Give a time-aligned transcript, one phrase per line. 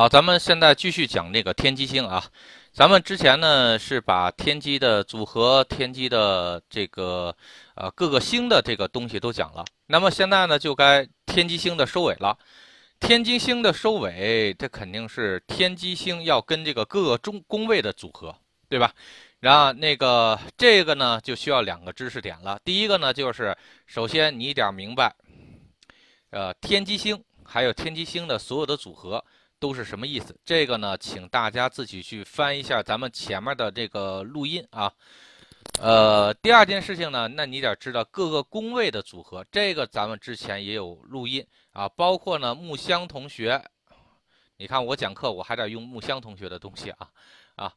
[0.00, 2.24] 好，咱们现在继续讲那个天机星啊。
[2.72, 7.36] 咱们之前呢是把天机的组合、天机的这个
[7.74, 9.62] 呃各个星的这个东西都讲了。
[9.88, 12.34] 那么现在呢就该天机星的收尾了。
[12.98, 18.34] 天机星的收尾，这肯定是天机星要跟这个各个中宫位的组合，
[18.70, 18.94] 对吧？
[19.40, 22.58] 然后那个这个呢就需要两个知识点了。
[22.64, 23.54] 第一个呢就是
[23.84, 25.14] 首先你得明白，
[26.30, 29.22] 呃，天机星还有天机星的所有的组合。
[29.60, 30.34] 都是什么意思？
[30.44, 34.90] 这个呢，请大家自己去翻一下咱们前面的这个录音啊。
[35.78, 43.62] 呃，第二件事情呢，那你得知道各个宫位的组合，这个咱们之前也有录音啊，包括呢木香同学，
[44.56, 47.10] 你看我讲课我还得用木香同学的东西啊
[47.56, 47.74] 啊，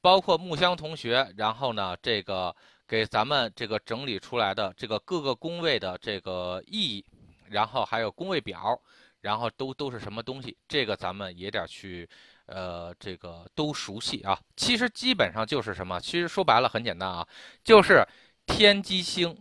[0.00, 2.54] 包括木香同学，然后呢这个
[2.88, 7.04] 给咱们这个整理出来的这个各个宫位的这个意义，
[7.48, 8.80] 然后还有宫位表。
[9.20, 10.56] 然后都都是什么东西？
[10.66, 12.08] 这个咱们也得去，
[12.46, 14.38] 呃，这个都熟悉啊。
[14.56, 16.00] 其实基本上就是什么？
[16.00, 17.26] 其实说白了很简单啊，
[17.62, 18.06] 就是
[18.46, 19.36] 天机星，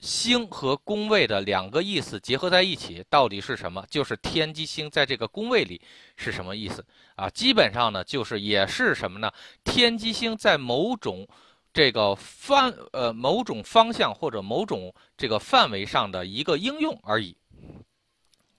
[0.00, 3.84] 星和宫位的两个意思结合在一起，到底是什么？
[3.88, 5.80] 就是天机星在这个宫位里
[6.16, 7.30] 是什么意思啊？
[7.30, 9.30] 基本上呢，就是也是什么呢？
[9.62, 11.26] 天机星在某种
[11.72, 17.36] 这个范呃某种方向或者某种这个范围上的一个应用而已。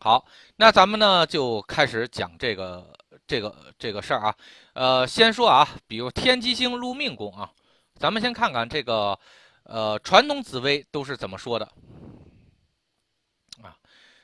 [0.03, 2.91] 好，那咱们呢就开始讲这个
[3.27, 4.35] 这个这个事儿啊。
[4.73, 7.51] 呃，先说啊，比如天机星入命宫啊，
[7.99, 9.15] 咱们先看看这个
[9.61, 11.65] 呃传统紫微都是怎么说的
[13.61, 13.77] 啊。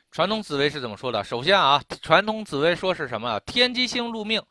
[0.10, 1.24] 传统紫微是怎么说的？
[1.24, 3.40] 首先啊，传统紫微说是什么？
[3.42, 4.42] 天机星入命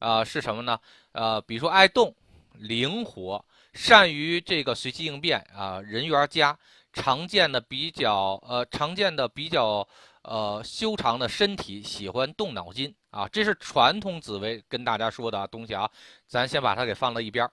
[0.00, 0.78] 啊是什么呢？
[1.12, 2.14] 呃，比如说爱动、
[2.52, 6.54] 灵活、善于这个随机应变啊，人缘佳，
[6.92, 9.88] 常见的比较呃常见的比较。
[10.24, 15.88] 呃，修长的身体，喜欢动脑筋啊，这是传统紫薇跟大家说的东西啊，
[16.26, 17.46] 咱先把它给放到一边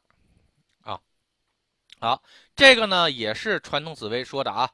[0.83, 0.97] 啊。
[1.99, 2.23] 好，
[2.55, 4.69] 这个呢也是传统紫薇说的啊。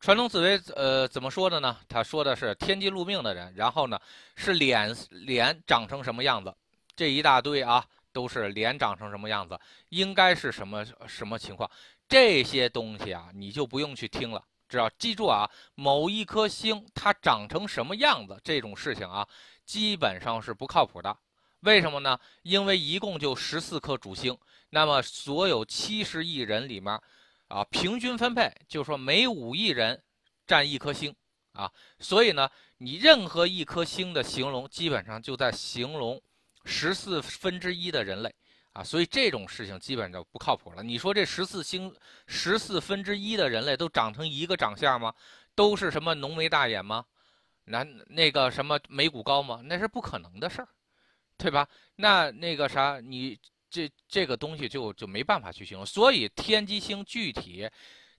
[0.00, 1.78] 传统紫薇呃怎么说的呢？
[1.88, 4.00] 他说的是天机入命的人，然后呢
[4.34, 6.52] 是脸脸长成什么样子，
[6.96, 9.60] 这一大堆啊都是脸长成什么样子，
[9.90, 11.70] 应该是什么什么情况，
[12.08, 14.42] 这些东西啊你就不用去听了。
[14.72, 19.28] 只要记住啊，某一颗星它长成什么样子，这种事情啊，
[19.66, 21.14] 基本上是不靠谱的。
[21.60, 22.18] 为什么呢？
[22.40, 24.34] 因为一共就十四颗主星，
[24.70, 26.98] 那么所有七十亿人里面，
[27.48, 30.02] 啊，平均分配，就是说每五亿人
[30.46, 31.14] 占一颗星
[31.52, 31.70] 啊。
[31.98, 36.18] 所以呢，你任何一颗星的形容，基本上就在形容
[36.64, 38.34] 十四分之一的人类。
[38.72, 40.82] 啊，所以这种事情基本就不靠谱了。
[40.82, 41.94] 你说这十四星
[42.26, 45.14] 十四分之一的人类都长成一个长相吗？
[45.54, 47.04] 都是什么浓眉大眼吗？
[47.64, 49.60] 那那个什么眉骨高吗？
[49.64, 50.68] 那是不可能的事儿，
[51.36, 51.68] 对吧？
[51.96, 53.38] 那那个啥，你
[53.68, 55.84] 这这个东西就就没办法去形容。
[55.84, 57.68] 所以天机星具体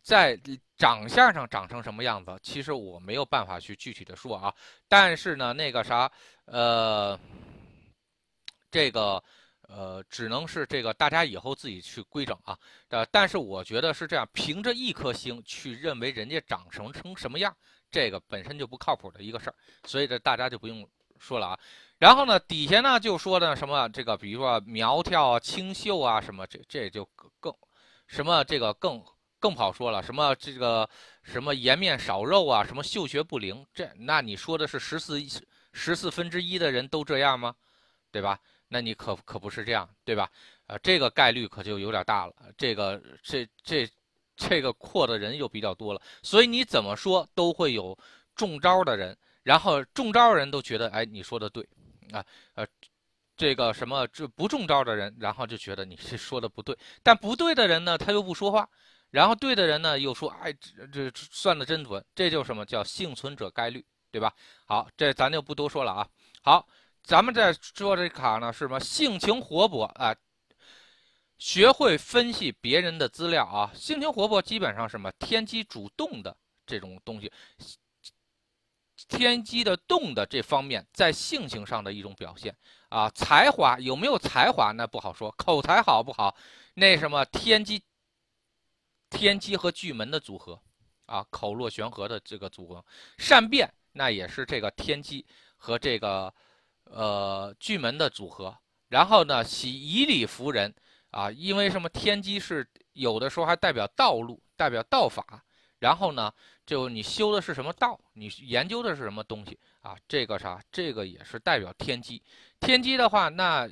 [0.04, 0.40] 在
[0.78, 4.54] 长相上长成什么样子，其实我没有办法去具体的说啊。
[4.88, 6.12] 但是呢，那个啥，
[6.46, 7.20] 呃，
[8.70, 9.24] 这个。
[9.76, 12.56] 呃，只能是这个大家以后自己去规整啊。
[12.90, 17.56] 呃，但是我觉得是这样，凭着一颗星去认为人家长成成什么样，
[17.90, 19.56] 这个本身就不靠谱的一个事儿。
[19.86, 21.60] 所以这大家就不用说了啊。
[21.98, 27.04] 然后呢，底下呢就说的什么这个，比如说苗条、清秀啊什么，这这就
[27.40, 27.52] 更
[28.06, 29.04] 什么这个更
[29.40, 30.04] 更不好说了。
[30.04, 30.88] 什么这个
[31.24, 35.20] 什么颜面少肉啊，什么嗅觉不灵，这那你说的是十四
[35.72, 37.56] 十四分之一的人都这样吗？
[38.12, 38.40] 对吧？
[38.74, 40.28] 那你可可不是这样，对吧？
[40.66, 42.34] 呃，这个概率可就有点大了。
[42.58, 43.88] 这个这这
[44.36, 47.96] 这个扩的人又比较多了，所以你怎么说都会有
[48.34, 51.64] 中招的人，然后中招人都觉得，哎，你说的对，
[52.12, 52.26] 啊，
[52.56, 52.66] 呃，
[53.38, 58.68] 这个什么这不中招的人，然后就觉得你是说的不对，但不对的人呢，他又不说话，
[59.12, 60.52] 然后对的人呢又说，哎，
[60.92, 64.34] 这这算的真准，这就什么叫幸存者概率，对吧？
[64.66, 66.10] 好，这咱就不多说了啊。
[66.42, 66.68] 好。
[67.04, 68.80] 咱们在说这卡呢，是什么？
[68.80, 70.16] 性情活泼啊，
[71.38, 75.12] 学会分析别人的资料啊，性情活泼基本上什么？
[75.20, 76.36] 天机主动的
[76.66, 77.30] 这种东西，
[79.10, 82.56] 天机的动的这方面，在性情上的一种表现
[82.88, 83.10] 啊。
[83.10, 84.72] 才华有没有才华？
[84.72, 85.30] 那不好说。
[85.32, 86.34] 口才好不好？
[86.74, 87.84] 那什么天机，
[89.10, 90.58] 天机和巨门的组合
[91.06, 92.86] 啊，口若悬河的这个组合，
[93.18, 95.26] 善变那也是这个天机
[95.58, 96.34] 和这个。
[96.96, 98.56] 呃，巨门的组合，
[98.90, 100.74] 然后呢，喜以理服人
[101.10, 101.90] 啊，因为什么？
[101.90, 105.44] 天机是有的时候还代表道路，代表道法，
[105.80, 106.32] 然后呢，
[106.66, 109.98] 就你修的是什么道，你研究的是什么东西啊？
[110.08, 112.22] 这个啥，这个也是代表天机。
[112.60, 113.68] 天机的话，那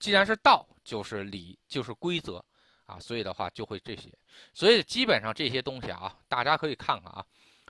[0.00, 2.44] 既然是道，就是理，就是规则
[2.84, 4.12] 啊，所以的话就会这些。
[4.52, 7.24] 所以基本上这些东西啊，大家可以看看啊，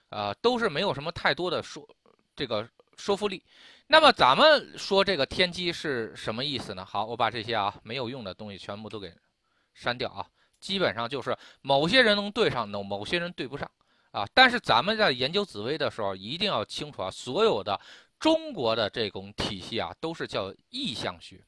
[0.09, 1.87] 呃，都是没有什么太多的说
[2.35, 2.67] 这个
[3.01, 3.43] 说服力。
[3.87, 6.85] 那么咱们说这个天机是什么意思呢？
[6.85, 9.13] 好，我把这些啊没有用的东西全部都给
[9.75, 10.25] 删掉啊。
[10.61, 13.69] 基本上就是某些人能对上，某某些人对不上
[14.11, 14.27] 啊。
[14.35, 17.81] 但是咱们在研究紫微的时候，一定要清楚啊，所有的。
[18.21, 21.43] 中国的这种体系啊，都是叫意象学。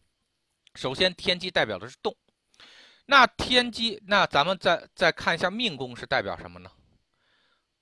[0.75, 2.17] 首先，天机代表的是动，
[3.05, 6.71] 那天机，那咱们再再看一下命宫是代表什么呢？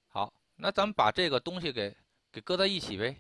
[0.09, 1.97] 好，那咱们把这个东西给
[2.33, 3.17] 给搁在一起呗，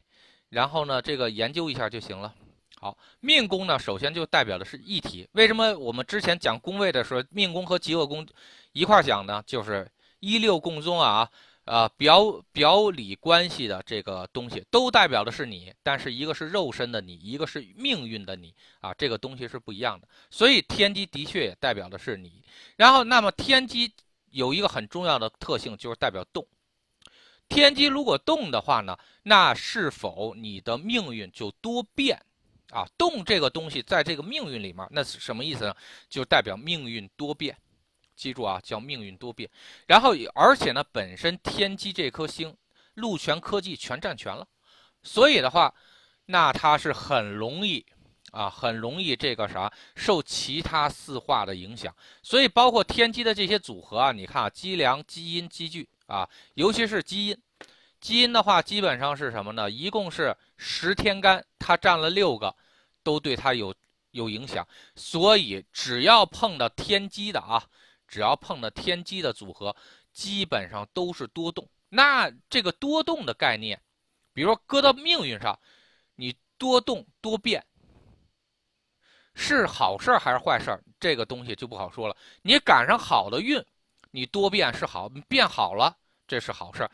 [0.50, 2.34] 然后呢，这个研究一下就行了。
[2.78, 5.26] 好，命宫呢，首先就代表的是一体。
[5.32, 8.26] 为什么我们之前讲宫位的时候，命宫和极恶宫
[8.72, 9.42] 一块讲呢？
[9.46, 11.30] 就是一六共宗啊。
[11.66, 20.08] 啊，表表里关系的这个东西都代表的是你，但是一个是肉身的你，一个是命运的你啊，这个东西是不一样的。
[20.30, 22.42] 所以天机的确也代表的是你。
[22.74, 23.92] 然后，那么天机
[24.30, 26.44] 有一个很重要的特性，就是代表动。
[27.50, 32.18] 天机如果动的话呢，那是否你的命运就多变
[32.70, 32.86] 啊？
[32.96, 35.76] 动这个东西在这个命运里面，那是什么意思呢？
[36.08, 37.54] 就代表命运多变。
[38.16, 39.48] 记住啊，叫命运多变，
[39.86, 42.54] 然后而且呢，本身天机这颗星，
[42.92, 44.46] 禄权科技全占全了，
[45.02, 45.74] 所以的话，
[46.26, 47.82] 那它是很容易
[48.30, 57.42] 啊，很容易这个啥受其他四化的影响，所以包括天机的这些组合啊，你看啊，积粮、基因、积聚啊，尤其是基因，
[58.00, 59.70] 基因的话基本上是什么呢？
[59.70, 62.54] 一共是十天干，它占了六个，
[63.02, 63.74] 都对它有
[64.10, 67.64] 有影响，所以只要碰到天机的啊。
[68.08, 69.76] 只要碰到天机的组合，
[70.12, 71.70] 基本上都是多动。
[71.88, 73.80] 那这个多动的概念，
[74.32, 75.56] 比如说搁到命运上，
[76.16, 77.64] 你多动多变，
[79.32, 80.76] 是好事还是坏事？
[80.98, 82.16] 这个东西就不好说了。
[82.42, 83.64] 你赶上好的运，
[84.10, 85.96] 你多变是好，变好了
[86.26, 86.90] 这是好事儿；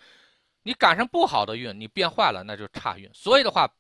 [0.63, 3.11] 你赶上不好的运，你变坏了那就差运。
[3.15, 3.71] 所以的话，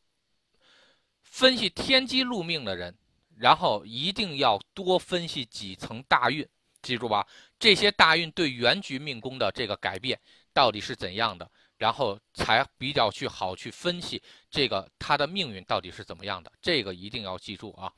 [1.23, 2.97] 分析天机入命的人，
[3.37, 6.49] 然后一定要多分析几层大运。
[6.83, 7.27] 记住吧，
[7.59, 10.17] 这些大运对原局命宫的这个改变
[10.53, 17.93] 到底是怎样的，然后才比较去好去分析这个他的命运到底是怎么样的，这个一定要记住啊。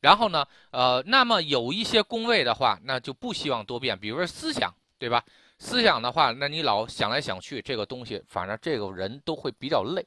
[0.00, 5.24] 然后呢，呃，那么有一些宫位的话，那就不希望多变，比如说思想，对吧？
[5.58, 10.06] 思想的话，那你老想来想去，这个东西，反正这个人都会比较累。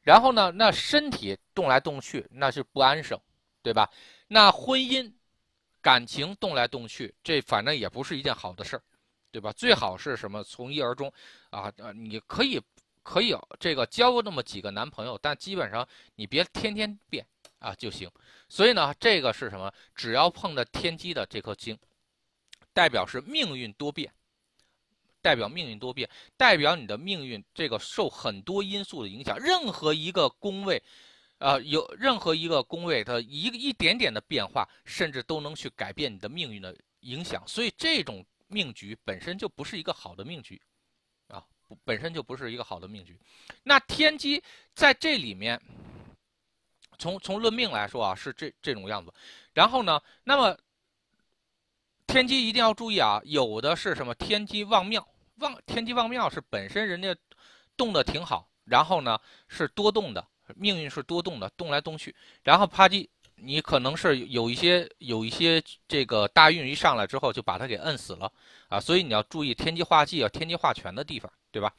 [0.00, 3.20] 然后呢，那身体动来动去，那是不安生，
[3.62, 3.90] 对吧？
[4.28, 5.12] 那婚姻。
[5.80, 8.82] 感情动来动去，这反正也不是一件好的事儿，
[9.30, 9.52] 对吧？
[9.52, 11.10] 最好是什么从一而终，
[11.50, 12.60] 啊呃，你可以
[13.04, 17.24] 可以这个交那么几个男朋友，但基本上你别天天变
[17.60, 18.10] 啊就行。
[18.48, 19.72] 所以呢，这个是什么？
[19.94, 21.78] 只要碰到天机的这颗星，
[22.74, 24.12] 代表是命运多变，
[25.22, 30.82] 代表命运多变，代表你的命运这个受很多因素的影响，任何一个宫位。
[31.38, 37.46] 啊，有任何一个宫位，它一个一点点的变化，甚至都能去改变你的命运的影响。
[37.46, 40.60] 所以这种命局本身就不是一个好的命局，
[41.28, 41.46] 啊，
[41.84, 43.16] 本身就不是一个好的命局。
[43.62, 44.42] 那天机
[44.74, 45.62] 在这里面，
[46.98, 49.14] 从从论命来说啊，是这这种样子。
[49.52, 50.58] 然后呢，那么
[52.08, 57.14] 天机一定要注意啊，有的是什么天机旺庙，旺天机旺庙是本身人家
[57.76, 60.26] 动的挺好，然后呢是多动的。
[60.56, 68.32] 命运是多动的，动来动去，然后啪叽，你可能是有一些有一些这个大运一上来之后，就把它给摁死了
[68.70, 71.70] 啊，所以你要注意天机化忌啊，天机化权的地方，对吧？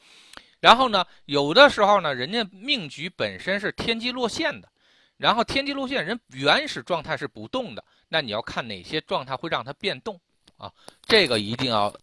[0.60, 4.70] 然后呢，有的时候呢，人家命局本身是天机落陷的，
[5.18, 10.20] 然后天机落陷，人原始状态是不动的，那你要看哪些状态会让它变动
[10.58, 10.74] 啊？
[11.04, 11.96] 这个一定要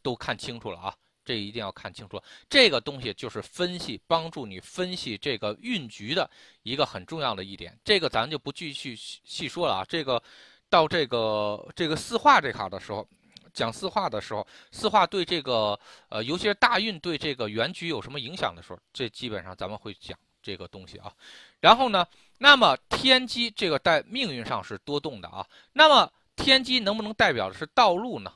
[0.00, 0.96] 都看清楚了啊。
[1.22, 6.28] 这一定要看清楚，这个东西就是分析，帮助你分析这个运局的
[6.64, 7.78] 一个很重要的一点。
[7.84, 9.84] 这个咱就不继续细说了啊。
[9.88, 10.20] 这个
[10.68, 13.06] 到这个这个四化这卡的时候，
[13.52, 15.78] 讲四化的时候，四化对这个
[16.08, 21.12] 呃，尤其是大运对这个原局有什么影响的时候，这基本上咱们会讲这个东西啊。
[21.60, 22.06] 然后呢，
[22.38, 25.46] 那么天机这个在命运上是多动的啊。
[25.72, 28.32] 那么天机能不能代表的是道路呢？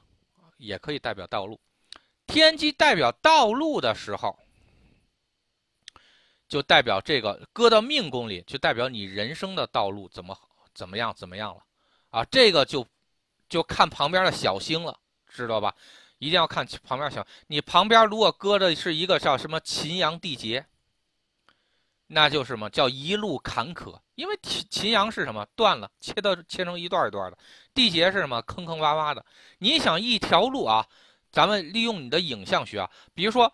[0.56, 1.60] 也可以代表道路。
[2.26, 4.38] 天机代表道路的时候，
[6.48, 10.38] 就代表这个搁到命宫里，就代表你人生的道路怎么
[10.72, 11.62] 怎么样怎么样了，
[12.10, 12.86] 啊，这个就
[13.48, 15.74] 就看旁边的小星了，知道吧？
[16.18, 17.26] 一定要看旁边小。
[17.48, 20.64] 你旁边如果搁的是一个叫什么秦阳地劫，
[22.06, 23.98] 那就是什么叫一路坎坷。
[24.14, 27.38] 因为秦秦阳是什么断了，切到切成一段一段的。
[27.72, 29.24] 地劫是什么坑坑洼洼的。
[29.58, 30.86] 你想一条路啊，
[31.32, 33.52] 咱们利用你的影像学啊，比如说，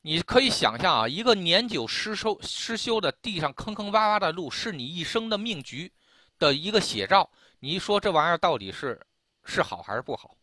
[0.00, 5.92] 你可以想象啊，一个年久失修失修的地上坑坑洼洼的路，是你一生的命局
[6.38, 7.28] 的一个写照。
[7.60, 8.98] 你一说这玩意儿到底是
[9.44, 10.34] 是好还是不好？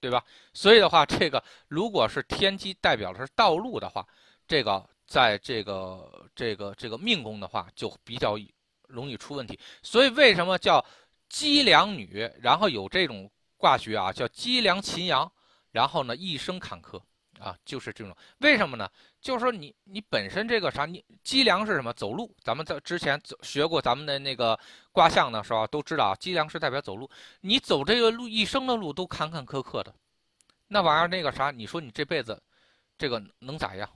[0.00, 0.24] 对吧？
[0.54, 4.06] 所以的话，这个如果是天机代表的是道路的话，
[4.48, 8.38] 这个在这个这个这个命宫的话，就比较
[8.86, 9.58] 容易出问题。
[9.82, 10.84] 所以为什么叫
[11.28, 12.30] 姬良女？
[12.40, 15.30] 然后有这种卦学啊，叫姬良秦阳，
[15.72, 17.02] 然后呢一生坎坷
[17.40, 18.16] 啊，就是这种。
[18.38, 18.88] 为什么呢？
[19.20, 21.92] 就是说你你本身这个啥，你姬良是什么？
[21.92, 22.32] 走路。
[22.44, 24.56] 咱们在之前学过咱们的那个
[24.92, 27.10] 卦象的时候，都知道姬良是代表走路。
[27.40, 29.92] 你走这个路一生的路都坎坎坷坷的，
[30.68, 32.40] 那玩意儿那个啥，你说你这辈子
[32.96, 33.90] 这个能咋样？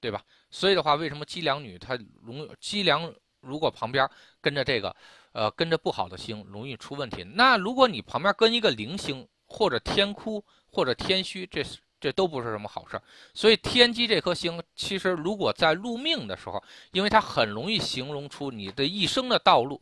[0.00, 0.22] 对吧？
[0.50, 4.08] 所以的话，为什么姬良女她容姬良如果旁边
[4.40, 4.94] 跟着这个
[5.32, 7.22] 呃跟着不好的星，容易出问题？
[7.22, 11.78] 那如果你旁边跟一个零星或者天哭或者天虚，这是。
[12.02, 13.02] 这都不是什么好事儿，
[13.34, 19.78] 所以天机这颗星，其实如果在入命的时候，因为它很容易形容出你的一生的道路，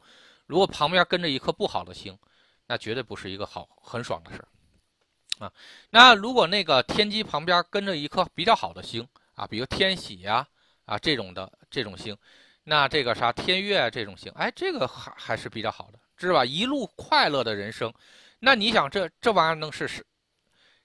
[0.47, 2.19] 如果旁边跟着一颗不好的星，
[2.67, 5.53] 那绝对不是一个好很爽的事儿啊。
[5.91, 9.07] 那如果那个天机旁边跟着一颗比较好的星
[9.39, 10.45] 啊，比如天喜呀
[10.85, 12.17] 啊这种的这种星，
[12.65, 16.45] 那这个啥天月这种星，哎，这个还还是比较好的，知道吧？
[16.45, 17.95] 一路快乐的人生，
[18.41, 20.05] 那你想这这玩意儿能是是？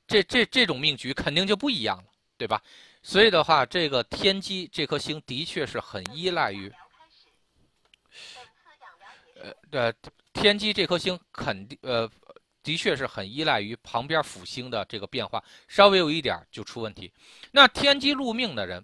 [0.05, 2.03] 这这这种命局肯定就不一样了，
[2.37, 2.61] 对吧？
[3.01, 6.71] 所以的话，这个天机这颗星的确是很依赖于，
[9.41, 9.93] 呃，对，
[10.31, 12.07] 天机这颗星肯定呃，
[12.63, 17.11] 的确是很依赖于旁边辅星的这个变化，稍微有一点就出问题。
[17.51, 18.83] 那天机入命的人，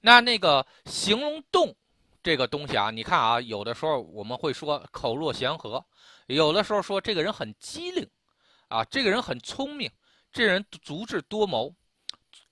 [0.00, 1.74] 那那个形容动
[2.22, 5.84] 这个东西啊，你看啊，有的时候我们会说口若悬河，
[6.26, 8.08] 有的时候说这个人很机灵，
[8.68, 9.90] 啊，这个人很聪明。
[10.30, 11.74] 这人足智多谋，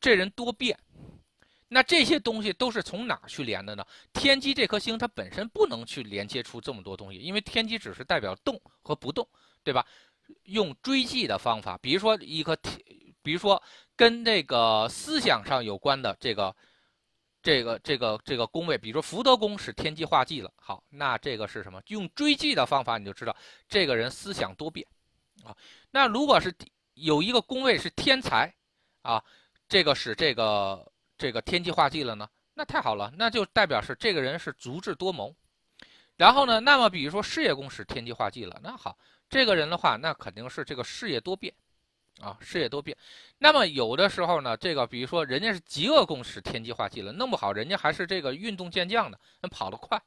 [0.01, 0.77] 这人多变，
[1.69, 3.87] 那这些东西都是从哪儿去连的呢？
[4.15, 9.29] 天机这颗星它本身不能去连接出这么多东西，因为天机只是代表动和不动，
[9.63, 9.87] 对吧？
[10.45, 12.81] 用追记的方法，比如说一个天，
[13.23, 13.63] 比如说
[13.97, 16.55] 跟那个思想上有关的这个、
[17.43, 21.83] 这个、这个、这个宫位，比如说福德宫是天机化忌了，好，那这个是什么？
[21.87, 23.37] 用追记的方法，你就知道
[23.69, 24.87] 这个人思想多变
[25.45, 25.57] 啊。
[25.91, 26.55] 那如果是。
[26.99, 28.51] 有一个宫位是天才，
[29.03, 29.23] 啊，
[29.69, 35.37] 这个使这个这个天机化忌了呢，那太好了，那就代表是这个人是足智多谋。
[36.17, 38.97] 然后呢，那么比如说事业宫使天机化忌了，那好，
[39.29, 41.53] 这个人的话，那肯定是这个事业多变，
[42.21, 42.97] 啊，事业多变。
[43.39, 50.01] 那么有的时候呢，这个比如说人家是极恶宫使天机化忌了，弄不好人家还是这个运动健将呢，能跑得快，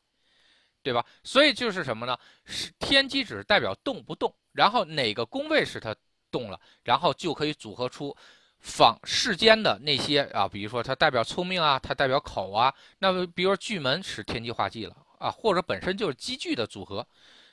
[0.81, 1.05] 对吧？
[1.23, 2.17] 所以就是什么呢？
[2.45, 5.95] 是天机只是代表动不动，然后哪个宫位使他。
[6.31, 8.15] 动了，然后就可以组合出
[8.59, 12.71] 仿世间的那些啊，比如说它代表聪明啊，它代表口啊。
[12.99, 17.03] 那么，比如说巨门使天机化忌了啊，或者本身就是积聚的组合，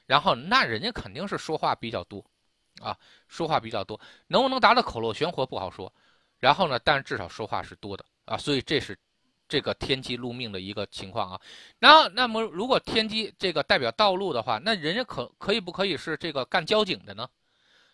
[0.07, 2.25] 然后那人家肯定是说话比较多
[2.81, 2.97] 啊，
[3.29, 5.93] 说话比较多，能不能达到口若悬河不好说。
[6.39, 8.97] 然后呢，但是至少说话是多的啊，所以这是
[9.49, 11.41] 这个天机入命的一个情况啊。
[11.79, 17.27] 然后，那么如果天机这个代表道路的话，那人家可可以不可以是这个干交警的呢？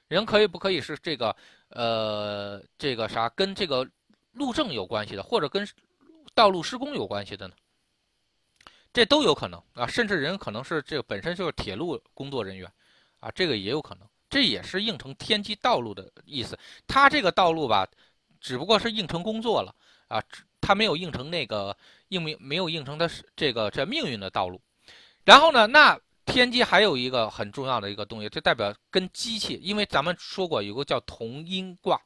[0.09, 1.35] 人可以不可以是这个，
[1.69, 3.89] 呃，这个啥跟这个
[4.33, 5.67] 路政有关系的，或者跟
[6.35, 7.55] 道路施工有关系的呢？
[8.93, 12.71] 这都有可能啊，甚至人可能是这个本身就是铁路工作人员，
[13.21, 16.59] 啊，这个也有可能，这也是应成天机道路的意思。
[16.87, 17.87] 他这个道路吧，
[18.41, 19.75] 只不过是应成工作了
[20.09, 20.23] 啊，
[20.61, 21.77] 他没有应成那个
[22.09, 24.61] 应命没有应成他是这个这命运的道路。
[25.25, 25.99] 然后呢，那。
[26.25, 32.01] 天机还有一个很重要的一个东西，就代表跟机器，因为咱们说过有个叫同音卦，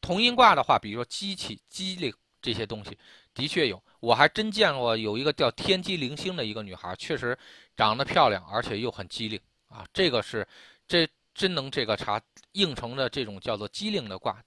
[0.00, 2.98] 同音卦的话，比如说机器、机灵这些东西，
[3.38, 7.38] 的确有，我还真见过有一个叫天机灵星的一个女孩，确实
[7.76, 10.44] 长得漂亮，而且又很机灵啊，这个是
[10.88, 12.20] 这真能这个查
[12.52, 14.42] 应成的这种叫做机灵的卦，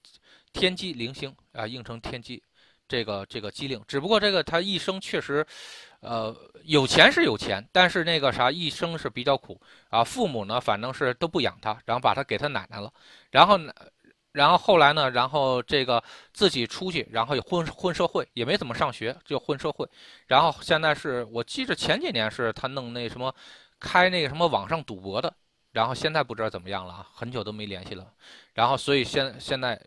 [0.52, 2.44] 天机灵星啊，应成天机。
[2.88, 5.48] 这个这个机灵，只不过这个她一生确实，
[6.02, 9.58] 呃，有钱是有钱，但是那个啥一生是比较苦
[9.88, 10.04] 啊。
[10.04, 12.92] 父母呢，反正是都不养她，然后把她给她奶奶了，
[13.30, 13.74] 然后呢，
[14.32, 16.02] 然后后来呢，然后这个
[16.34, 19.88] 自己出去，然后也混混社会，也没怎么上学，就混社会。
[20.28, 23.34] 然后现在是我记着前几年是他弄那什么，
[23.80, 25.34] 开那个什么网上赌博的，
[25.72, 28.08] 然后现在不知道怎么样了啊，很久都没联系了。
[28.54, 29.82] 然后所以现现在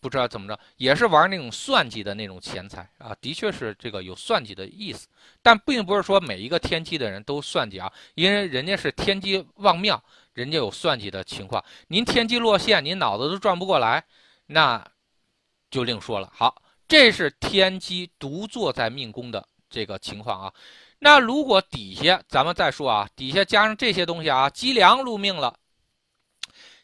[0.00, 5.08] 不知道怎么着，也是玩那种算计的那种钱财啊，的确是这个有算计的意思，
[5.42, 10.00] 但并不是说每一个天机的人都算计啊，因为人家是天机旺庙，
[10.34, 11.64] 人家有算计的情况。
[11.88, 14.04] 您天机落陷，您脑子都转不过来，
[14.46, 14.86] 那
[15.70, 16.30] 就另说了。
[16.34, 20.52] 好，这是天机独坐在命宫的这个情况啊。
[20.98, 25.58] 那如果底下咱们再说啊，底下加上这些东西啊，积粮入命了，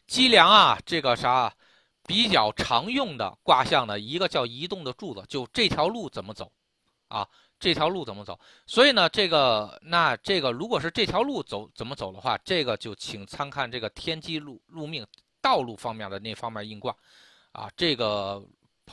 [0.07, 1.53] 积粮啊，这个啥？
[2.07, 6.51] 比较常用的卦象呢，一个叫移动的柱子，就这条路怎么走，
[7.07, 7.25] 啊，
[7.61, 8.37] 这条路怎么走？
[8.65, 15.07] 所以呢，这个那这个如果是这条路走怎么走的话，这个就请参看这个天机路路命
[15.39, 16.93] 道路方面的那方面硬卦，
[17.53, 18.43] 啊，这个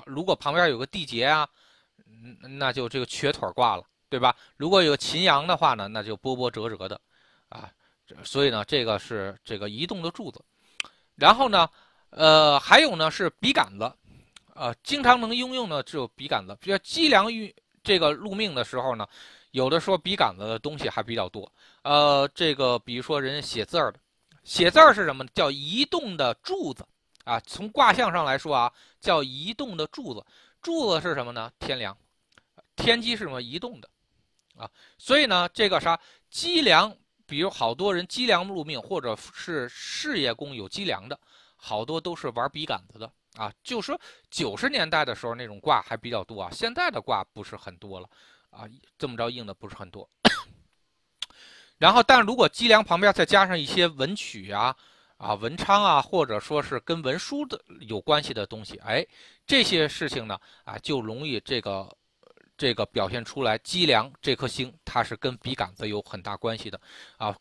[0.06, 1.48] 如果旁边有个地劫啊，
[2.58, 4.36] 那就这个瘸腿挂了，对吧？
[4.56, 7.00] 如果有秦阳的话呢，那就波波折折的，
[7.48, 7.68] 啊，
[8.22, 10.40] 所以呢，这个是这个移动的柱子，
[11.16, 11.68] 然后呢。
[12.10, 13.92] 呃，还有呢是笔杆子，
[14.54, 16.56] 呃，经常能应用的只有笔杆子。
[16.58, 17.54] 比如积粮运
[17.88, 19.08] 这个入命的时候呢，
[19.52, 21.50] 有的说笔杆子的东西还比较多。
[21.80, 23.98] 呃，这个比如说人写字儿的，
[24.44, 25.26] 写字儿是什么？
[25.28, 26.86] 叫移动的柱子
[27.24, 27.40] 啊。
[27.46, 30.22] 从卦象上来说啊，叫移动的柱子。
[30.60, 31.50] 柱子是什么呢？
[31.58, 31.96] 天梁，
[32.76, 33.40] 天机是什么？
[33.40, 33.88] 移动的
[34.54, 34.70] 啊。
[34.98, 41.18] 所以呢，这个啥积梁，比如好多人积粮入命，或者是事业宫有积梁的。
[41.56, 48.08] 好多都是玩笔杆子的啊，就说九十年代的时候那种卦还比较多啊，现在的卦不是很多了
[48.50, 48.64] 啊，
[48.96, 50.08] 这么着应的不是很多。
[51.78, 54.74] 然后，但如果脊梁旁边再加上一些文曲啊、
[55.16, 59.06] 啊文昌啊，或者说是跟文书的有关系的东西，哎，
[59.46, 61.88] 这些事情呢啊，就容易这个。
[62.60, 66.80] 这个表现出来，积粮这颗星它是跟笔杆子有很大关系的，
[67.16, 67.32] 啊，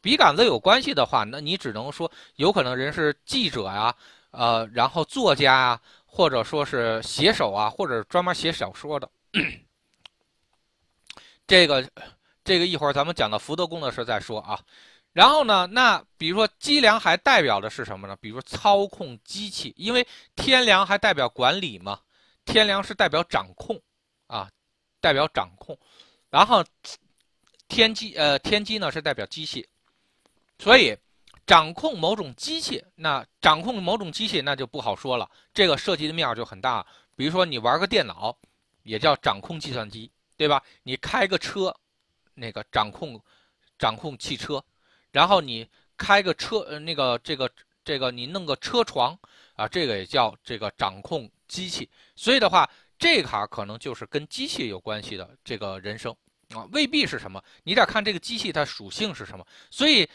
[0.00, 3.94] 笔杆子有关系的话，那你只能说有可能人是记者呀，
[4.36, 9.08] 呃，然后作家啊，或者说是写手啊，或者专门写小说的。
[11.46, 11.88] 这个，
[12.42, 14.60] 这个一会儿咱们讲到福德宫的时候再说啊。
[15.12, 18.16] 然后呢，那比如说机粮还代表的是什么呢？
[18.20, 20.06] 比如操控机器，因为
[20.36, 22.00] 天梁还代表管理嘛，
[22.44, 23.80] 天梁是代表掌控
[24.26, 24.50] 啊。
[25.00, 25.78] 代表掌控，
[26.30, 26.64] 然后
[27.68, 29.68] 天机呃天机呢是代表机器，
[30.58, 30.96] 所以
[31.46, 36.84] 掌控某种机器，那掌控某种机器那就不好说了，这个涉及的面就很大。
[37.16, 38.36] 比如说你玩个电脑，
[38.82, 40.62] 也叫掌控计算机，对吧？
[40.82, 41.74] 你开个车，
[42.34, 43.20] 那个掌控
[43.78, 44.62] 掌控汽车，
[45.12, 47.50] 然后你开个车呃那个这个
[47.84, 49.18] 这个你弄个车床
[49.54, 51.88] 啊，这个也叫这个掌控机器。
[52.16, 52.68] 所以的话。
[52.96, 56.14] 这卡可能就是跟机器有关系的这个人生
[56.54, 59.44] 啊，未必是什么，你得看这个机器它属性是什么。
[59.68, 60.08] 所以，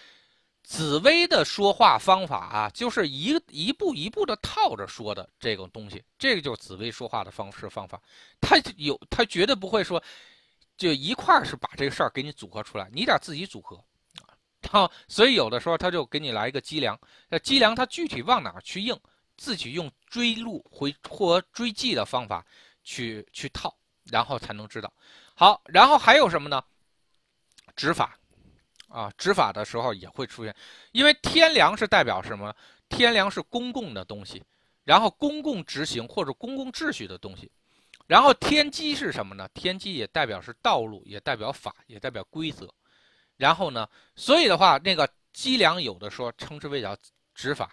[0.69, 7.99] 紫薇的说话方法啊，就是一一步一步的套着说的这种东西，这个就是紫薇说话的方式方法。
[8.39, 10.01] 他有，他绝对不会说
[10.77, 13.75] 就一块儿是把这个事儿给你组合出来，你得自己组合
[14.21, 14.37] 啊。
[14.61, 16.97] 然后，所以有的时候他就给你来一个积粮，
[17.29, 18.95] 那积粮它具体往哪去应，
[19.37, 22.45] 自己用追路回或追记的方法。
[22.81, 24.91] 去去套，然后才能知道。
[25.35, 26.63] 好，然后还有什么呢？
[27.75, 28.17] 指法，
[28.89, 30.55] 啊，执法的时候也会出现，
[30.91, 32.53] 因为天良是代表什么？
[32.89, 34.43] 天良是公共的东西，
[34.83, 37.49] 然后公共执行或者公共秩序的东西。
[38.07, 39.47] 然后天机是什么呢？
[39.53, 42.67] 天机也代表是道路，也代表法，也代表规则。
[43.37, 46.97] 然后呢，所以的话，那个机梁有的说称之为叫
[47.33, 47.71] 执法。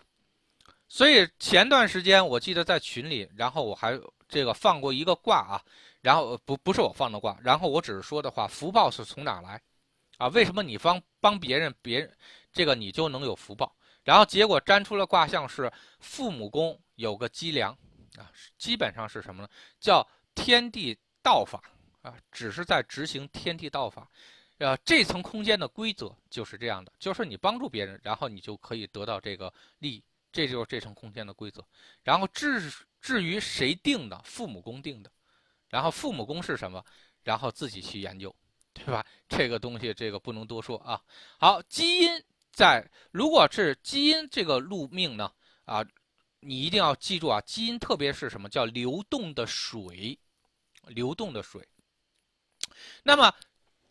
[0.89, 3.99] 所以前段时间我记得在群里，然后我还。
[4.29, 5.63] 这个放过一个卦啊，
[6.01, 9.63] 然后不不是我放的卦，然后我只是说的话，福报是从哪来，
[10.19, 10.29] 啊？
[10.29, 12.17] 为什么你帮帮别人，别人
[12.53, 13.77] 这个你就能有福报？
[14.03, 17.77] 然后结果占出了卦象是父母宫有个积粮，
[18.17, 19.49] 啊，基本上是什么呢？
[19.81, 21.63] 叫天地道法
[22.03, 24.11] 啊，只是在执行天地道法，
[24.59, 31.65] 呃，这层空间的规则就是这样的，就是你帮助别人，然后你就可以得到这个利益，这就是这层空间的规则，
[32.03, 32.73] 然后至。
[32.99, 35.13] 至于谁定的，父母宫定的，
[35.69, 36.85] 然后父母宫是什么，
[37.23, 38.35] 然后自己去研究，
[38.85, 39.05] 对吧？
[39.29, 41.01] 这个东西这个不能多说啊。
[41.39, 45.33] 好，基因在，如果是基因这个路命呢，
[45.65, 45.85] 啊，
[46.41, 50.19] 你一定要记住啊，基因特别是什么叫流动的水，
[50.87, 51.67] 流动的水。
[53.03, 53.33] 那么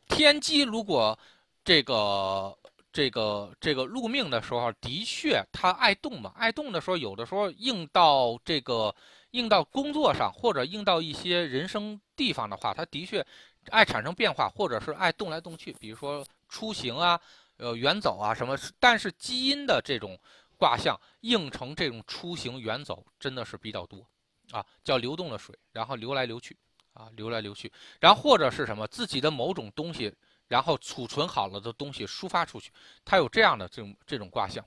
[0.07, 1.17] 天机如果
[1.63, 2.57] 这个。
[2.95, 8.95] 这个这个入命的时候，的确他爱动嘛，爱动的时候，有的时候应到这个
[9.31, 13.27] 应到工作上，或者应到一些人生地方的话，他的确
[13.69, 17.19] 爱产生变化，或者是爱动来动去，比如说出行啊，
[17.57, 18.57] 呃，远走啊什么。
[18.79, 20.19] 但是基因的这种
[20.57, 24.05] 卦象应成这种出行远走，真的是比较多
[24.51, 26.55] 啊，叫流动的水，然后流来流去
[26.93, 30.13] 啊，流来流去，然后或者是什么自己的某种东西，
[30.47, 32.71] 然后储存好了的东西抒发出去，
[33.03, 34.63] 它有这样的这种这种卦象。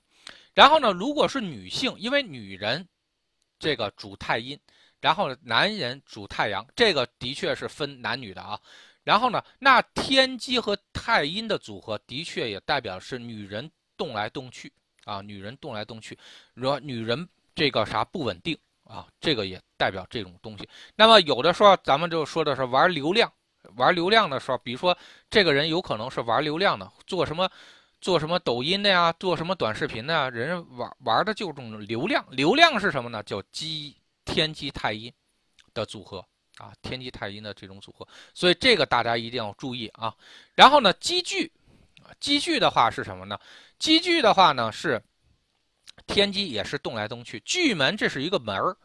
[0.53, 2.87] 然后呢，如果是女性，因为女人
[3.59, 4.59] 这个主太阴，
[5.01, 8.61] 然后男人主太阳，这个的确是分男女的啊。
[9.09, 14.71] 然后呢，那天机和太阴的组合，的确也代表是女人动来动去
[15.07, 16.19] 啊，女人动来动去，
[16.57, 20.69] 说女人这个啥不稳定啊，这个也代表这种东西。
[20.95, 23.33] 那么有的时候咱们就说的是玩流量，
[23.77, 24.95] 玩流量的时候，比如说
[25.31, 27.51] 这个人有可能是玩流量的，做什么
[28.03, 32.23] 做什么抖音的呀，做什么短视频的呀，人玩玩的就这种流量。
[32.31, 33.23] 流量是什么呢？
[33.23, 35.11] 叫基天机太阴
[35.73, 36.23] 的组合。
[36.59, 40.15] 啊，天机太阴的这种组合，所以这个大家一定要注意啊。
[40.55, 41.51] 然后呢，积聚，
[42.21, 43.39] 积聚的话是什么呢？
[43.79, 45.01] 积聚的话呢是
[46.07, 48.77] 天机也是动来动去，聚门这是一个门儿。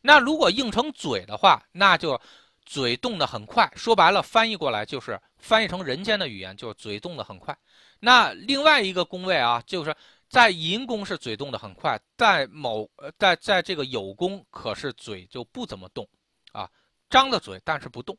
[0.00, 2.18] 那如果应成嘴的话，那就
[2.64, 3.70] 嘴动得很快。
[3.76, 7.56] 说白了，翻译过来就是翻译成人间的语言，就是嘴动得很快。
[8.00, 9.94] 那另外一个宫位啊，就是
[10.28, 16.08] 在寅宫是嘴动得很快，在某呃在在这个酉宫可是嘴就不怎么动
[16.52, 16.70] 啊。
[17.10, 18.16] 张着嘴，但是不动，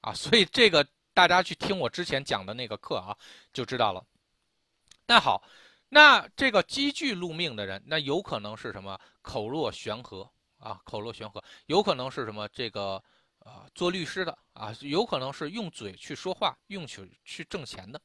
[0.00, 3.16] 啊，所以这个大家去听我之前讲的那个课啊，
[3.52, 4.04] 就知道了。
[5.06, 5.42] 那好，
[5.88, 8.98] 那这个积聚路命的人，那有可能是什么？
[9.22, 12.48] 口若悬河啊，口若悬河，有可能是什么？
[12.48, 13.02] 这个
[13.40, 18.00] 啊，做律师的啊，有可能是用嘴去说话，用去去挣钱的，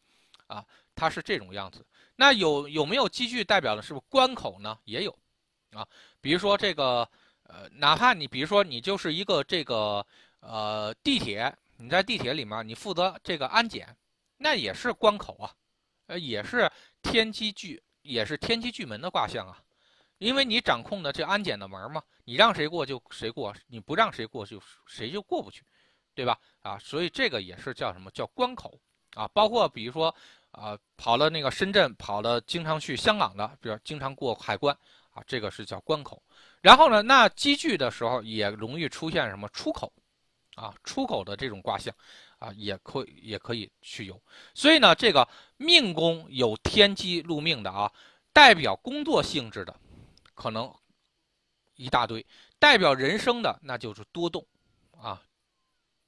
[0.47, 1.85] 啊，他是这种样子。
[2.15, 4.79] 那有有没有积聚代表的是不是关口呢？
[4.85, 5.15] 也有，
[5.71, 5.87] 啊，
[6.19, 7.07] 比如说这个。
[7.47, 10.05] 呃，哪怕你比如说你就是一个这个
[10.41, 13.87] 呃地铁，你在地铁里面你负责这个安检，
[14.37, 15.51] 那也是关口啊，
[16.07, 16.69] 呃也是
[17.01, 19.57] 天机巨也是天机巨门的卦象啊，
[20.17, 25.63] 因为你掌控的这安检的门嘛，你让谁过就谁过，你不让谁过就谁就过不去，
[26.13, 26.37] 对吧？
[26.61, 28.79] 啊，所以这个也是叫什么叫关口
[29.15, 29.27] 啊？
[29.29, 30.13] 包括比如说
[30.51, 34.77] 啊跑了那个深圳，跑了经常去香港的，比如经常过海关
[35.17, 36.21] 啊，这个是叫关口。
[36.61, 39.91] 然后呢，那积聚的时候也容易出现什么出口，
[40.55, 41.93] 啊，出口的这种卦象，
[42.37, 44.21] 啊，也可也可以去有。
[44.53, 45.27] 所以呢，这个
[45.57, 47.91] 命宫有天机入命的啊，
[48.31, 49.75] 代表工作性质的，
[50.35, 50.71] 可能
[51.75, 52.23] 一大堆；
[52.59, 54.45] 代表人生的，那就是多动，
[54.91, 55.19] 啊，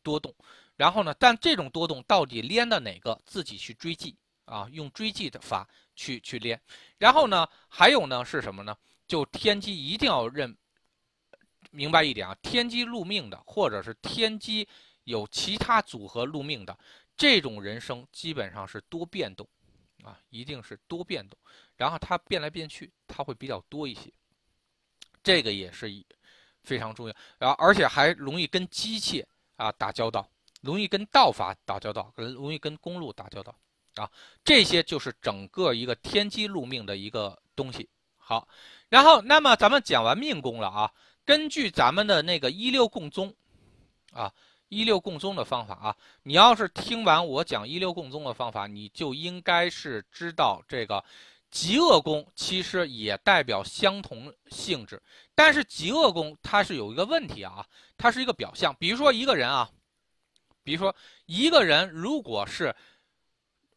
[0.03, 0.33] 多动。
[0.75, 6.61] 然后呢，但这种多动到底连的哪个，自己去追记啊，用追记的法去去连。
[6.97, 8.75] 然后呢，还有呢是什么呢？
[9.09, 10.55] 就天机一定要认
[11.71, 14.67] 明白一点啊，天机入命的，或者是天机
[15.03, 16.77] 有其他组合入命的，
[17.17, 19.47] 这种人生基本上是多变动，
[20.03, 21.37] 啊，一定是多变动，
[21.75, 24.13] 然后它变来变去，它会比较多一些，
[25.23, 26.05] 这个也是一
[26.63, 30.29] 非常重要，然后而且还容易跟机械啊打交道，
[30.61, 33.55] 容易跟道法打交道，跟容易跟公路打交道，
[33.95, 34.11] 啊，
[34.43, 37.89] 这些就是整个一个天机入命的一个东西，
[38.29, 38.47] 好。
[38.89, 40.91] 然后，那么咱们讲完命宫了啊。
[41.25, 43.33] 根据咱们的那个一六共宗，
[44.13, 44.31] 啊，
[44.67, 51.03] 一六共宗的方法啊，你要是听完我讲一六共宗的方法，你就应该是知道这个
[51.49, 55.01] 极恶宫其实也代表相同性质。
[55.33, 57.65] 但是极恶宫它是有一个问题啊，
[57.97, 58.75] 它是一个表象。
[58.79, 59.67] 比如说一个人啊，
[60.63, 62.75] 比如说一个人如果是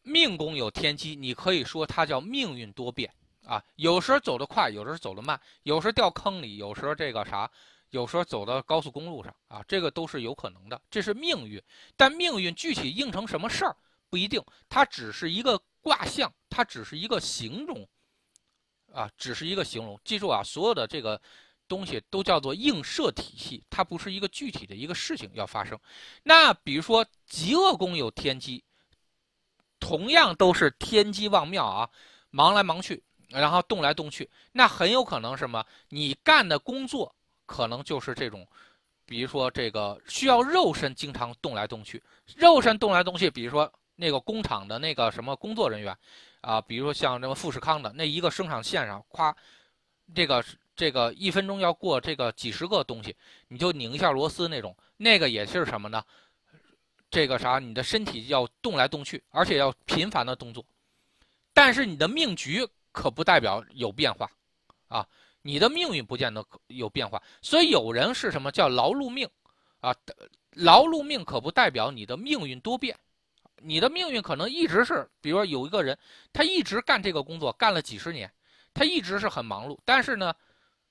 [0.03, 3.11] 命宫有天机，你可以说他叫命运多变。
[3.45, 7.49] 啊，有时候走得快，有时候走得慢，有时候掉坑里，有时候这个啥，
[7.89, 11.61] 有时候走到高速公路上啊，这个都是有可能的，这是命运。
[11.97, 13.75] 但命运具体应成什么事儿
[14.09, 17.85] 不一定，它只是一个卦象，它只是一个形容，
[18.93, 19.99] 啊，只是一个形容。
[20.05, 21.21] 记住啊，所有的这个
[21.67, 25.77] 东西都叫做映射体系，它不是一个具体的一个事情要发生。
[26.23, 28.63] 那比如说极恶宫有天机，
[29.81, 31.89] 同样都是天机旺庙啊，
[32.29, 33.03] 忙来忙去。
[33.33, 35.65] 然后动来动去，那很有可能什么？
[35.89, 37.13] 你干的工作
[37.47, 38.47] 可能就是这种，
[39.05, 42.01] 比如说这个需要肉身经常动来动去，
[42.35, 43.31] 肉身动来动去。
[43.31, 45.97] 比如说那个工厂的那个什么工作人员，
[46.41, 49.35] 啊，比如说像这个富士康的那一个生产线上，夸
[50.13, 53.15] 这个这个一分钟要过这个几十个东西，
[53.47, 56.03] 你就拧一下螺丝那种，那个也是什么呢？
[57.09, 57.57] 这个啥？
[57.57, 60.63] 你的身体要动来动去，而且要频繁的动作，
[61.51, 62.67] 但是你的命局。
[62.93, 64.31] 可不代表有变化，
[64.87, 65.05] 啊，
[65.41, 67.21] 你的命运不见得有变化。
[67.41, 69.27] 所以有人是什么叫劳碌命，
[69.81, 69.93] 啊，
[70.51, 72.97] 劳碌命可不代表你的命运多变，
[73.57, 75.97] 你的命运可能一直是，比如说有一个人，
[76.31, 78.31] 他一直干这个工作干了几十年，
[78.73, 80.33] 他一直是很忙碌，但是呢，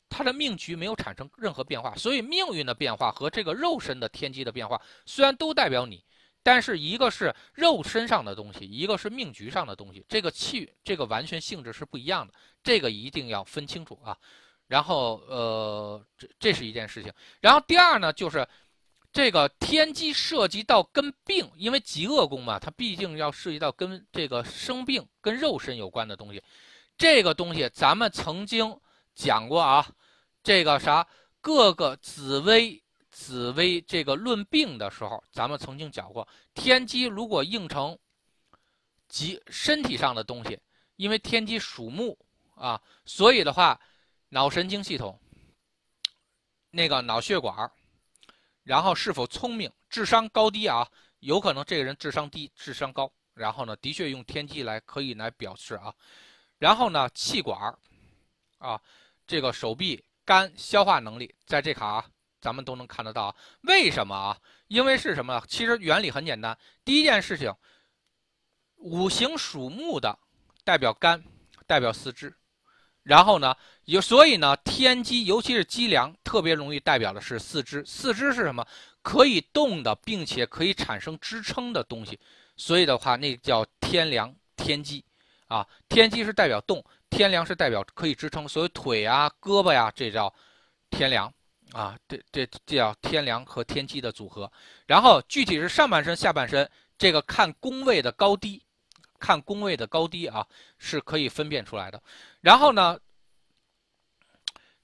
[0.08, 6.04] 他的命局没有产生任何变化，所以命运的变化和这个肉身的天机的变化，虽然都代表你，
[6.42, 14.16] 但是一个是肉身上的东西，一个是命局上的东西，这个气这个完全性质是不一样的，这个一定要分清楚啊。
[14.66, 17.12] 然后呃，这这是一件事情。
[17.40, 18.46] 然后第二呢，就是
[19.12, 26.42] 这个天机涉及到跟病，因为极恶宫嘛，它毕竟要涉及到跟这个生病、跟肉身有关的东西。
[26.96, 28.78] 这个东西咱们曾经
[29.14, 29.86] 讲过啊。
[30.42, 31.06] 这个啥，
[31.40, 32.81] 各个紫薇
[33.12, 37.96] 紫薇这个论病的时候，咱们曾经讲过，天机如果应成
[39.06, 40.58] 及身体上的东西，
[40.96, 42.18] 因为天机属木
[42.56, 43.78] 啊，所以的话，
[44.30, 45.16] 脑神经系统、
[46.70, 47.70] 那个脑血管，
[48.64, 50.88] 然后是否聪明、智商高低啊，
[51.20, 55.94] 有可能这个人智商低、智商高，然后呢，的确用天机来可以来表示啊，
[56.58, 57.78] 然后呢，气管
[58.58, 58.80] 啊，
[59.26, 60.02] 这个手臂。
[60.24, 62.10] 肝消化能力在这卡啊，
[62.42, 63.34] 咱们都能看得到。
[63.62, 64.36] 为什么啊？
[64.66, 65.42] 因为是什么？
[65.48, 66.58] 其实原理很简单。
[66.84, 67.54] 第一件事情，
[68.76, 70.18] 五行属木的
[70.64, 71.22] 代表肝，
[71.66, 72.34] 代表四肢。
[73.04, 77.84] 然后呢，有所以呢，天机尤其是机梁，特别容易代表的是四肢。
[77.86, 78.66] 四肢是什么？
[79.02, 82.18] 可以动的，并且可以产生支撑的东西。
[82.56, 85.04] 所以的话，那叫天梁天机
[85.46, 85.66] 啊。
[85.88, 86.84] 天机是代表动。
[87.10, 90.32] 天梁是代表可以支撑，所以腿啊、胳膊呀，这叫
[90.88, 91.30] 天梁
[91.72, 94.50] 啊，这这这叫天梁和天机的组合。
[94.86, 98.62] 然后具体是上半身、下半身，这个看宫位的高低，
[99.18, 100.46] 看宫位的高低啊，
[100.78, 102.02] 是可以分辨出来的。
[102.40, 102.98] 然后呢，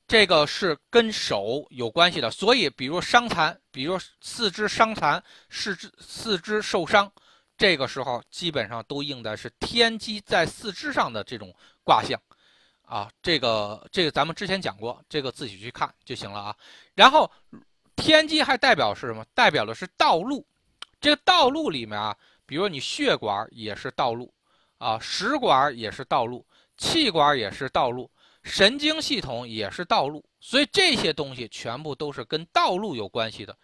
[0.06, 7.12] 这个是跟手有关系的，所以比如伤残，比如四肢伤残、四肢四肢受伤。
[7.58, 12.16] 这个时候基本上都应的是天机在四肢上的这种卦象，
[12.88, 16.56] 啊，这个这个咱们之前讲过，这个自己去看就行了啊。
[16.94, 17.30] 然后
[17.96, 19.22] 天机还代表是什么？
[19.34, 20.46] 代表的是道路，
[20.98, 24.32] 这个道路里面啊，比如你血管也是道路，
[24.78, 26.46] 啊，食管也是道路，
[26.78, 28.10] 气管也是道路，
[28.42, 33.54] 神经系统也是道路，所以这些东西全部都是跟道路有关系的。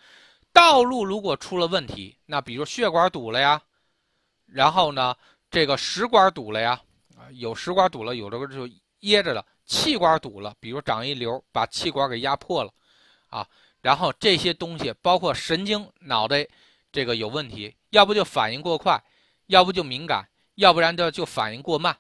[0.53, 3.61] 道路如果出了问题，那比如血管堵了呀。
[4.47, 5.17] 然后呢，
[5.51, 6.79] 这个食管堵了呀，
[7.17, 8.69] 啊，有食管堵了，有这个就
[9.05, 12.73] 噎着了；气管堵了，比如长一瘤，把气管给压迫了，
[13.29, 13.47] 啊，
[13.81, 16.47] 然后这些东西包括神经脑袋
[16.91, 19.03] 这个有问题，要不就反应过快，
[19.47, 21.97] 要不就敏感，要不然就就反应过慢，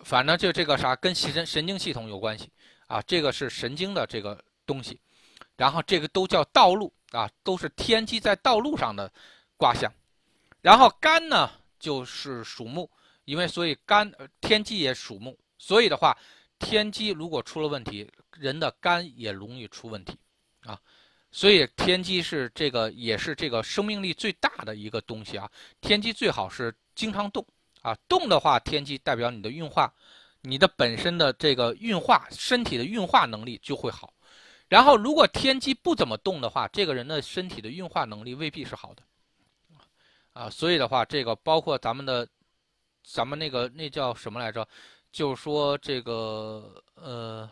[0.00, 2.50] 反正就这个啥跟神神经系统有关系
[2.86, 5.00] 啊，这个是神经的这个东西，
[5.56, 9.10] 然后这个都叫道路啊，都是天机在道路上的
[9.56, 9.92] 卦象。
[10.60, 12.90] 然后肝呢，就是属木，
[13.24, 16.16] 因为所以肝天机也属木，所以的话，
[16.58, 20.16] 天机如果出了问题，人的肝也容易出问题，
[20.60, 20.78] 啊，
[21.30, 25.50] 所以天机是这个也是这个生命力最大的一个东西啊。
[25.80, 27.46] 天机最好是经常动
[27.82, 29.92] 啊，动的话，天机代表你的运化，
[30.42, 34.12] 你的本身的这个运化身体的运化能力就会好。
[34.68, 39.02] 然后如果天机不怎么动的话，这个人的身体的运化能力未必是好的。
[40.32, 42.28] 啊，所以的话，这个包括咱们的，
[43.02, 44.66] 咱们那个那叫什么来着？
[45.16, 47.48] 就是说这个呃，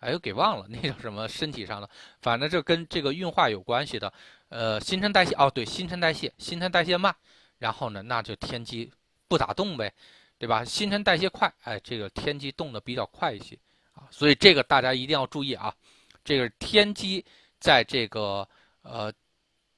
[0.00, 1.26] 哎呦给忘了， 那叫什么？
[1.26, 1.88] 身体上的，
[2.20, 4.12] 反正这跟这个运化有关系的。
[4.50, 7.16] 呃，新陈代谢哦，对，新陈代谢，新陈代谢慢，
[7.56, 8.92] 然后呢，那就天机
[9.28, 9.90] 不咋动呗，
[10.36, 10.62] 对吧？
[10.62, 13.58] 新陈代谢快，哎，这个天机动的比较快一些
[13.94, 15.74] 啊，所以这个大家一定要注意啊，
[16.22, 17.24] 这个天机
[17.58, 18.46] 在这个
[18.82, 19.10] 呃。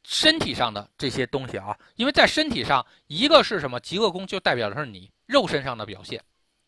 [0.05, 3.79] 身体上的这些东西啊，因为在身体上，一个是什么？
[3.79, 6.21] 极恶宫就代表的是你肉身上的表现，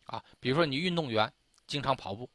[0.05, 1.31] 啊，比如说你运动员
[1.67, 2.29] 经常跑步，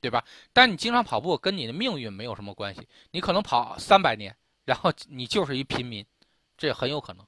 [0.00, 0.24] 对吧？
[0.52, 6.04] 但你经常跑步跟你的命运没有什么关系，你可能跑三百年，然后你就是一平民，
[6.56, 7.26] 这很有可能，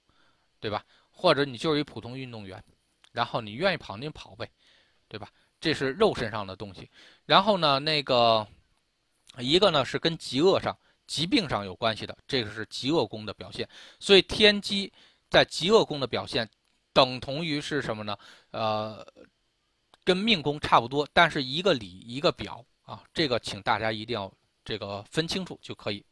[0.58, 0.84] 对吧？
[1.10, 2.62] 或者你就是一普通运动员，
[3.12, 4.50] 然后你愿意跑你跑呗，
[5.08, 5.28] 对吧？
[5.60, 6.90] 这是肉身上的东西。
[7.26, 8.46] 然后呢，那个
[9.38, 10.76] 一个呢是跟极恶上。
[11.04, 13.68] 疾病上有关系的，这个是极恶宫的表现。
[13.98, 14.90] 所以天机
[15.28, 16.48] 在极恶宫的表现，
[16.94, 18.16] 等同于是什么呢？
[18.52, 19.06] 呃，
[20.04, 24.32] 跟命宫差不多，但是一个里一个表啊，这个请大家一定要
[24.64, 26.04] 这个分清楚就可以。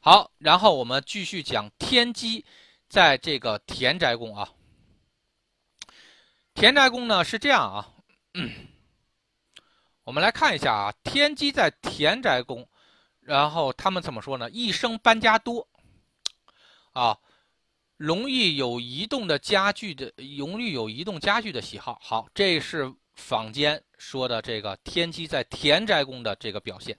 [0.00, 2.44] 好，然后我们继续讲天机
[2.88, 4.48] 在这个田宅宫啊。
[6.54, 7.88] 田宅宫呢是这样啊，
[8.34, 8.50] 嗯
[10.04, 12.68] 我们来看一下啊，天机在田宅宫。
[13.20, 14.50] 然后他们怎么说呢？
[14.50, 15.66] 一生搬家多，
[16.92, 17.18] 啊，
[17.96, 21.98] 容易有移动的家具的，容易有移动家具的喜好。
[22.02, 26.98] 好，这是坊间说的这个天机在田宅宫的这个表现。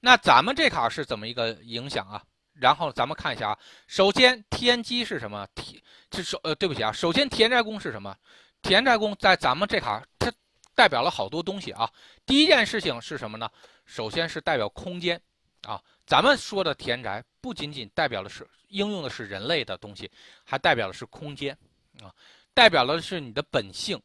[0.00, 2.22] 那咱们这卡是怎么一个影响啊？
[2.54, 5.46] 然后咱们看一下啊，首先天机是什么？
[5.54, 8.14] 天这首呃，对不起啊，首先田宅宫是什么？
[8.60, 10.30] 田宅宫在咱们这卡它
[10.74, 11.90] 代表了好多东西啊。
[12.26, 13.48] 第一件事情是什么呢？
[13.86, 15.20] 首先是代表空间
[15.62, 15.80] 啊。
[16.06, 20.10] 咱们说的田宅不仅仅代表的是应用的是人类的东西，
[20.44, 21.56] 还代表的是空间
[22.02, 22.12] 啊，
[22.52, 24.00] 代表的是你的本性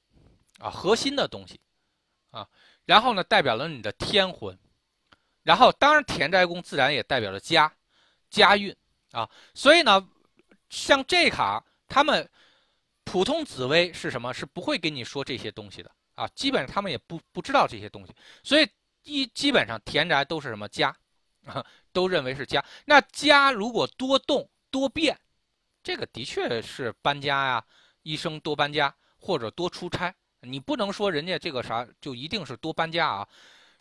[0.59, 1.59] 啊，核心的东西
[2.31, 2.47] 啊。
[2.85, 4.57] 然后呢，代表了你的天魂。
[5.43, 7.71] 然后当然田宅宫自然也代表了家。
[8.31, 8.75] 家运
[9.11, 10.09] 啊，所以呢，
[10.69, 12.27] 像这卡，他们
[13.05, 14.33] 普通紫薇是什么？
[14.33, 18.13] 是不会跟你说这些东西的啊，基本上他们也不不知道这些东西，
[18.43, 18.67] 所以
[19.03, 20.93] 一基本上田宅都是什么家
[21.45, 22.65] 啊， 都认为是家。
[22.83, 25.17] 那家如果多动多变，
[25.81, 27.65] 这个的确是搬家呀，
[28.01, 30.13] 一生多搬家或者多出差，
[30.45, 33.27] 你不能说人家这个啥就一定是多搬家啊。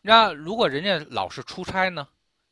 [0.01, 2.07] 那如果人家老是出差呢，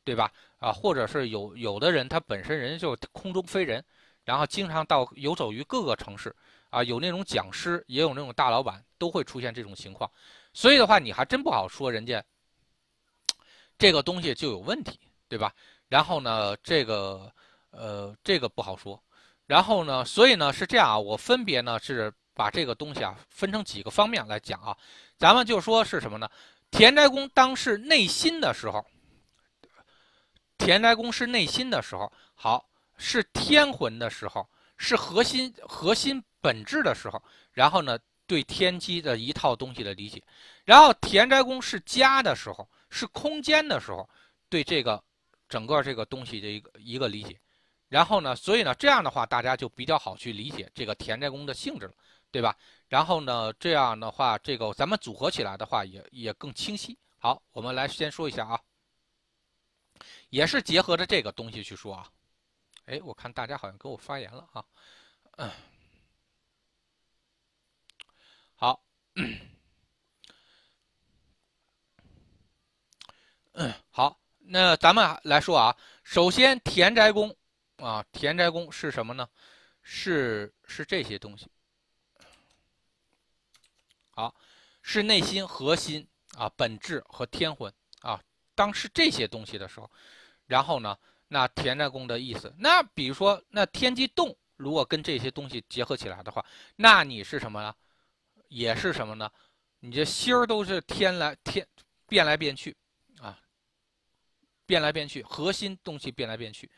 [0.04, 0.30] 对吧？
[0.58, 3.84] 啊，或者是有有的人他本身人就空中飞人，
[4.24, 6.34] 然后经常到游走于各个城市，
[6.70, 10.10] 啊，有那种讲师，也有那种大老板，都会出现这种情况。
[10.52, 12.22] 所以的话，你还真不好说人家
[13.76, 15.52] 这个东西就有问题，对吧？
[15.88, 17.32] 然后呢，这个
[17.70, 19.02] 呃，这个不好说。
[19.46, 24.76] 然后呢，所以呢是这样啊，我分别呢是把这个东西啊分成几个方面来讲啊。
[25.18, 26.28] 咱们就说是什么呢？
[26.70, 28.84] 田宅宫当是内心的时候。
[30.58, 37.22] 田宅宫是内心的时候，好是天魂的时候，是核心核心本质的时候。
[37.52, 40.22] 然后呢，对天机的一套东西的理解。
[40.64, 44.08] 然后田宅宫是家的时候，是空间的时候，
[44.48, 45.02] 对这个
[45.48, 47.38] 整个这个东西的一个一个理解。
[47.88, 51.92] 然后呢，所以呢，这样的话大家就比较好去理解这个田宅宫的性质了，
[52.32, 52.56] 对吧？
[52.88, 56.98] 然后呢，这样的话，这个咱们组合起来的话也也更清晰。
[57.18, 58.60] 好，我们来先说一下啊。
[60.30, 62.10] 也是结合着这个东西去说啊，
[62.86, 64.64] 哎，我看大家好像给我发言了啊，
[65.36, 65.50] 嗯，
[68.56, 68.82] 好，
[73.52, 77.36] 嗯，好，那咱们来说啊，首先田宅宫
[77.76, 79.28] 啊，田宅宫是什么呢？
[79.84, 81.50] 是是这些东西，
[84.12, 84.34] 好，
[84.82, 87.72] 是内心核心啊，本质和天魂
[88.02, 88.20] 啊，
[88.54, 89.90] 当是这些东西的时候。
[90.46, 90.96] 然后呢，
[91.28, 96.44] 那田宅宫的意思，那比如说那天机动，如果跟这些东西结合起来的话，
[96.76, 97.74] 那你是什么呢？
[98.48, 99.30] 也是什么呢？
[99.80, 101.66] 你这心儿都是天来天
[102.06, 102.76] 变来变去
[103.18, 103.38] 啊，
[104.66, 106.70] 变来变去，核心东西变来变去，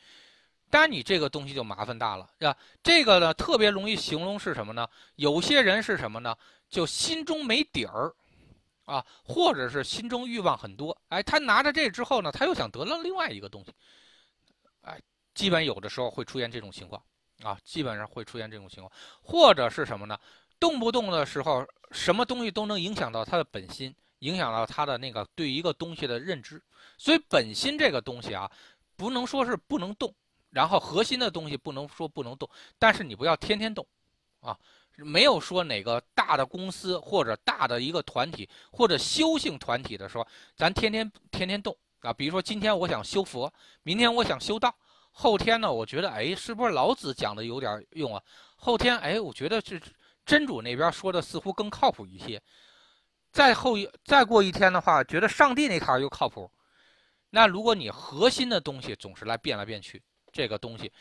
[0.70, 2.56] 但你这个东西就麻烦大了，是吧？
[2.82, 4.88] 这个呢特别容易形容是什么呢？
[5.16, 6.36] 有些人是什么呢？
[6.68, 8.14] 就心中没底儿。
[8.86, 13.72] 啊，或者是心中欲望很多，哎，他拿着这之后呢，他又想得到另外一个东西，
[14.82, 15.00] 哎，
[15.34, 17.02] 基本有的时候会出现这种情况，
[17.42, 20.20] 啊，基本上会出现这种情况，或者是什么呢？
[20.60, 26.62] 动不动的时候，什么东西都能影响到他的本心，影响到他的那个对一个东西的认知，
[26.98, 28.52] 所以本心这个东西啊，
[28.96, 30.14] 不能说是不能动，
[30.50, 32.46] 然后核心的东西不能说不能动，
[32.78, 33.86] 但是你不要天天动，
[34.40, 34.58] 啊。
[34.96, 40.26] 没有说哪个大的公司或者大的一个团体或者修行团体的说，
[40.56, 42.12] 咱天天天天动啊。
[42.12, 43.52] 比如说今天我想修佛，
[43.82, 44.72] 明天我想修道，
[45.10, 48.22] 后天呢，我觉得哎，是不是老子讲的有点用啊？
[48.56, 49.82] 后天哎，我觉得是
[50.24, 52.40] 真主那边说的似乎更靠谱一些。
[53.32, 56.48] 再后一再过一天的话，觉得上帝那卡又靠谱。
[57.30, 60.00] 那如果你核心的东西总是来变来变去，
[60.32, 60.92] 这个东西，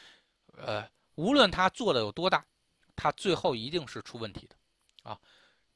[0.57, 2.43] 呃，无论他做的有多大。
[2.95, 4.55] 它最后一定是出问题的，
[5.09, 5.19] 啊，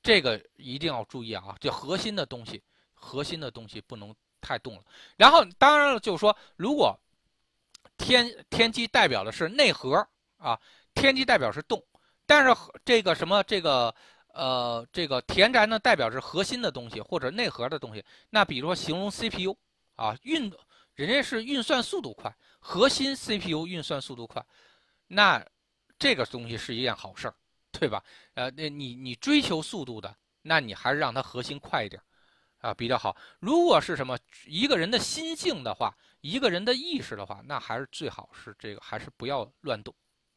[0.03, 1.58] 这个一定要注意啊！
[1.60, 4.84] 这核心的东西，核心的东西不能太动了。
[5.17, 6.97] 然后，当然了，就是说，如果
[7.97, 10.58] 天天机代表的是内核啊，
[10.93, 11.84] 天机代表是动，
[12.25, 13.93] 但是这个什么这个
[14.27, 18.06] 呃这个田宅呢，代表是核心的东西或者内核的东西。
[18.30, 19.58] 那比如说形容 CPU
[19.95, 20.53] 啊，运
[20.93, 24.45] 人家是运算速度快，核心 CPU 运算速度快，
[25.07, 25.43] 那。
[26.00, 27.34] 这个东西是一件好事儿，
[27.72, 28.04] 对吧？
[28.36, 32.02] 呃，那你你追求速度的，那你还是让它核心快一点，
[32.60, 33.16] 啊，比较好。
[33.39, 39.93] 如果是什么一个人的心性的话，一个人的意识的话，那还是最好是这个，还是不要乱动，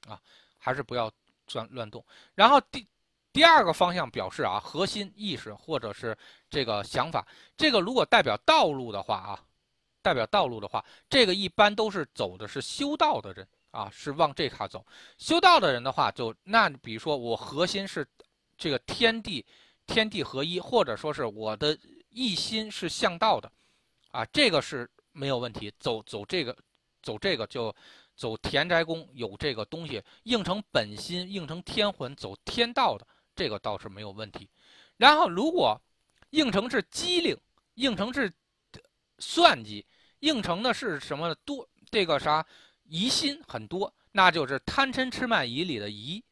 [0.07, 0.21] 啊，
[0.59, 1.13] 还是不要
[1.53, 2.05] 乱乱动。
[2.35, 2.87] 然后第
[3.33, 6.17] 第二个方向表示啊，核心意识或者是
[6.49, 9.45] 这个想法，这个如果代表道路的话啊，
[10.01, 13.47] 代表道路的话，这个一般都是走的是修道的人。
[13.71, 14.85] 啊，是往这卡走。
[15.19, 18.07] 修道的人的话，就那比如说我核心是
[18.57, 19.45] 这个天地，
[19.87, 23.51] 天地合一，或者说是我的一心是向道的，
[24.11, 25.73] 啊，这个是没有问题。
[25.79, 26.57] 走走这个，
[27.03, 27.75] 走这个就
[28.17, 34.49] 走田宅宫有这个东西，应成本心，应成天魂，走天道的这个倒是没有问题。
[34.97, 35.81] 然后如果
[36.31, 37.37] 应成是机灵，
[37.75, 38.33] 应成是
[39.19, 39.87] 算计，
[40.19, 42.45] 应成的是什么多这个啥
[42.91, 46.23] 疑心很多，那就是贪嗔痴慢疑里的疑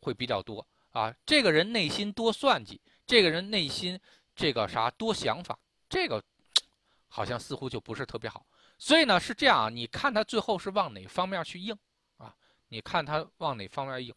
[0.00, 1.14] 会比较多啊。
[1.24, 3.98] 这个人内心多算计，这个人内心
[4.34, 5.56] 这个啥多想法，
[5.88, 6.22] 这个
[7.06, 8.44] 好像似乎就不是特别好。
[8.76, 11.72] 所以呢是这样啊，你看他最后是往哪方面去应
[12.16, 12.34] 啊？
[12.68, 14.12] 你看他往哪方面应？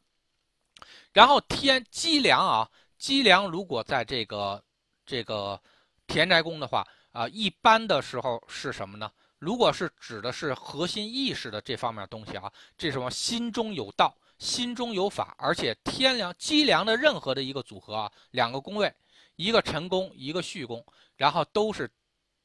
[1.11, 2.67] 然后天机梁啊，
[2.97, 4.63] 机梁如果在这个
[5.05, 5.61] 这个
[6.07, 6.85] 田宅宫的话。
[7.13, 9.11] 啊，一般的时候是什么呢？
[9.43, 18.93] 如果是指的是核心意识的这方面东西啊，这什么心中有道，心中有法，而且天梁、机梁的任何的一个组合啊，两个宫位，
[19.35, 20.81] 一个辰宫，一个戌宫，
[21.17, 21.91] 然后都是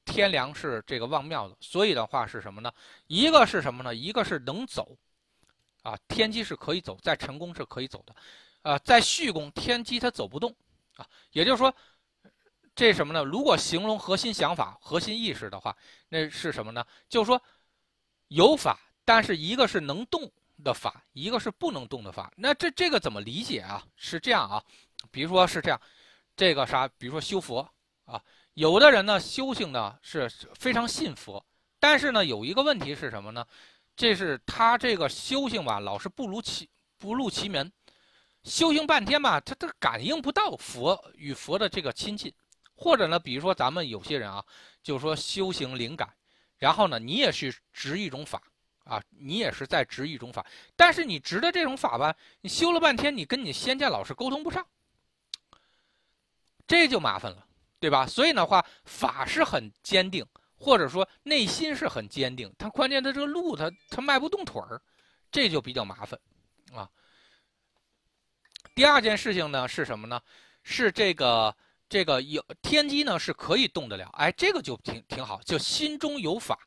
[0.05, 2.73] 天梁是这个旺庙的，所以的话是什么呢？
[3.07, 3.95] 一个是什么呢？
[3.95, 4.97] 一个是能走，
[5.85, 8.15] 啊，天机是可以走，在辰宫是可以走的，
[8.63, 10.53] 啊，在戌宫天机它走不动，
[10.97, 11.73] 啊，也就是说。
[12.79, 13.25] 这是什么呢？
[13.25, 15.77] 如果形容核心想法、核心意识的话，
[16.09, 16.87] 那是什么呢？
[17.09, 17.43] 就是说，
[18.29, 20.31] 有法，但是一个是能动
[20.63, 22.33] 的法，一个是不能动的法。
[22.37, 23.85] 那这这个怎么理解啊？
[23.97, 24.63] 是这样啊，
[25.11, 25.81] 比如说是这样，
[26.37, 26.87] 这个啥？
[26.97, 27.69] 比如说修佛
[28.05, 28.23] 啊，
[28.55, 31.45] 有的人呢修行呢是非常信佛，
[31.81, 33.45] 但是呢有一个问题是什么呢？
[33.97, 37.73] 这是他这个修行吧，老是不如其不入其门，
[38.45, 42.33] 修行半天吧，他他感应不到佛与佛的这个亲近。
[42.81, 44.45] 或者呢，比如说咱们有些人啊，
[44.85, 46.09] 就是说修行灵感，
[46.59, 48.41] 然后呢，你也是执一种法
[48.85, 54.65] 啊，你也是在执一种法，但是你执的这种法吧，你修了半天，你跟你仙界老师沟通不上，
[56.69, 57.45] 这就麻烦了，
[57.81, 58.07] 对吧？
[58.07, 60.25] 所以的话，法是很坚定，
[60.57, 64.81] 或者说内心是很坚定，他关键他这个路他他迈不动腿儿，
[65.33, 66.17] 这就比较麻烦
[66.73, 66.89] 啊。
[68.77, 70.23] 第二件事情呢是什么呢？
[70.63, 71.53] 是这个。
[71.89, 76.59] 这个有天机呢是可以动得了，哎，这个就挺挺好，就心中有法，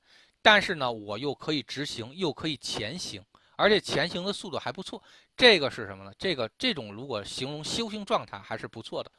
[0.41, 3.23] 但是呢，我又可以执行，又可以前行，
[3.55, 5.01] 而且前行的速度还不错。
[5.37, 6.11] 这个是什么呢？
[6.17, 9.11] 这个这种如果形容修行状态还是不错的，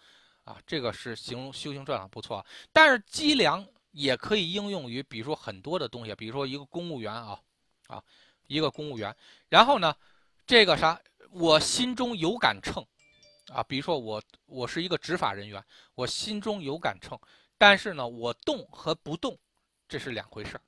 [0.45, 2.45] 啊，这个是形容修行状态不错。
[2.73, 7.39] 但是机梁也可以应用于，比如说很多的东西，比如说一个公务员啊，
[7.87, 8.03] 啊，
[8.49, 9.15] 一个公务员，
[9.49, 9.95] 然后呢，
[10.45, 11.01] 这个啥，
[11.31, 12.85] 我心中有杆秤。
[13.49, 15.63] 啊，比如说我我是一个执法人员，
[15.95, 17.19] 我心中有杆秤，
[17.59, 19.37] 但是呢，我动和不动，
[19.89, 20.63] 这是两回事儿，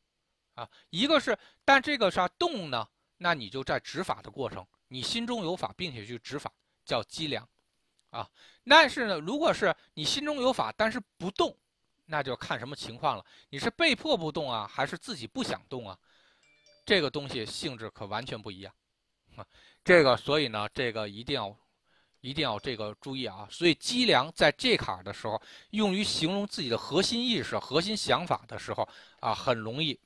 [0.62, 2.87] 啊，一个是，但这个啥动呢？
[3.16, 6.53] 那你就在执法的过程，你心中有法，并且去执法，
[6.85, 7.49] 叫积粮，
[8.11, 8.29] 啊，
[8.68, 11.57] 但是呢，如果是你心中有法，但是不动，
[12.07, 15.97] 那就看什么情况了，你是被迫不动啊，还是自己不想动啊？
[16.85, 18.75] 这个东西性质可完全不一样，
[19.37, 19.47] 啊，
[19.85, 21.57] 这个所以呢，这个一定要。
[22.25, 23.47] 一定要这个注意啊！
[23.51, 25.41] 所以积粮在这坎儿的时候，
[25.72, 28.89] 用于形容自己的核心意识、核心想法的时候
[29.20, 30.01] 啊，很容易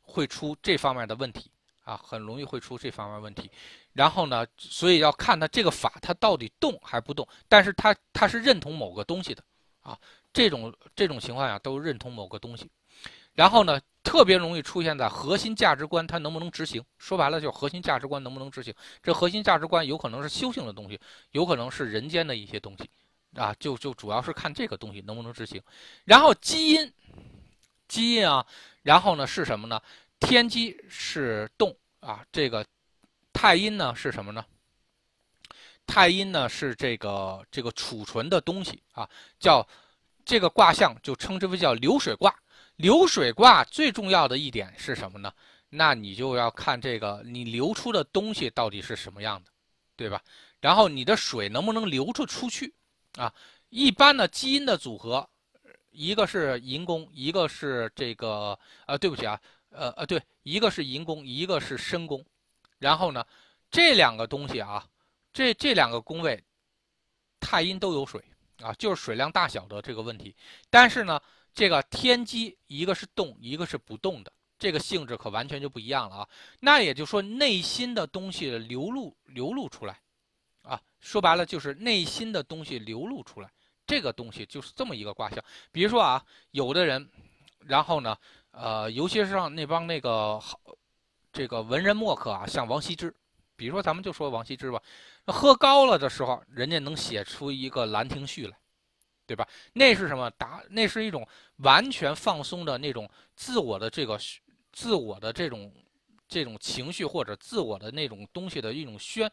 [0.00, 1.48] 会出这方面的问题
[1.84, 3.48] 啊，很容易会出这方面问题。
[3.92, 7.24] 然后呢，所以要看他这个法，他到底动还不动？
[7.48, 9.40] 但是他他是认同某个东西的
[9.82, 9.96] 啊，
[10.32, 12.68] 这种这种情况下都认同某个东西。
[13.34, 13.80] 然后呢？
[14.04, 16.84] 特别容易出现在核心价值观，它能不能执行？
[16.98, 18.74] 说白了就是核心价值观能不能执行。
[19.00, 22.90] 这核心价值观有可能是修行的东西，有可能是人间的一些东西，
[23.36, 25.62] 啊，就就主要是看这个东西能不能执行。
[26.04, 26.92] 然后基因，
[27.86, 28.44] 基因啊，
[28.82, 29.80] 然后呢是什么呢？
[30.18, 32.66] 天机是动啊，这个
[33.32, 34.44] 太阴呢是什么呢？
[35.86, 39.08] 太阴呢是这个这个储存的东西啊，
[39.38, 39.64] 叫
[40.24, 42.34] 这个卦象就称之为叫流水卦。
[42.82, 45.32] 流水卦最重要的一点是什么呢？
[45.70, 49.52] 那你就要看这个你流出的东西到底是什么样的，
[49.94, 50.20] 对吧？
[50.60, 52.74] 然后你的水能不能流出出去
[53.16, 53.32] 啊？
[53.68, 55.30] 一般的基因的组合，
[55.92, 62.24] 一个是寅宫，一个是这个呃，对不起啊，呃呃，对，一个是寅宫，一个是申宫。
[62.80, 63.24] 然后呢，
[63.70, 64.84] 这两个东西啊，
[65.32, 66.42] 这这两个宫位，
[67.38, 68.20] 太阴都有水
[68.60, 70.34] 啊，就是水量大小的这个问题。
[70.68, 71.20] 但是呢。
[71.54, 76.28] 这个天机，一个是动，一个是不动的，这个性质可完全就不一样了啊。
[76.60, 80.00] 那也就是说，内心的东西流露流露出来，
[80.62, 83.50] 啊，说白了就是内心的东西流露出来，
[83.86, 85.44] 这个东西就是这么一个卦象。
[85.70, 87.08] 比如说啊，有的人，
[87.60, 88.16] 然后呢，
[88.52, 90.58] 呃，尤其是让那帮那个好
[91.32, 93.14] 这个文人墨客啊，像王羲之，
[93.56, 94.82] 比如说咱们就说王羲之吧，
[95.26, 98.56] 喝高了的时候，人家能写出一个《兰亭序》来，
[99.26, 99.46] 对吧？
[99.72, 100.30] 那是什么？
[100.32, 104.18] 达那是一种完全放松的那种自我的这个
[104.72, 105.72] 自我的这种
[106.28, 109.30] 这种情绪或者自我的那种东西的一种宣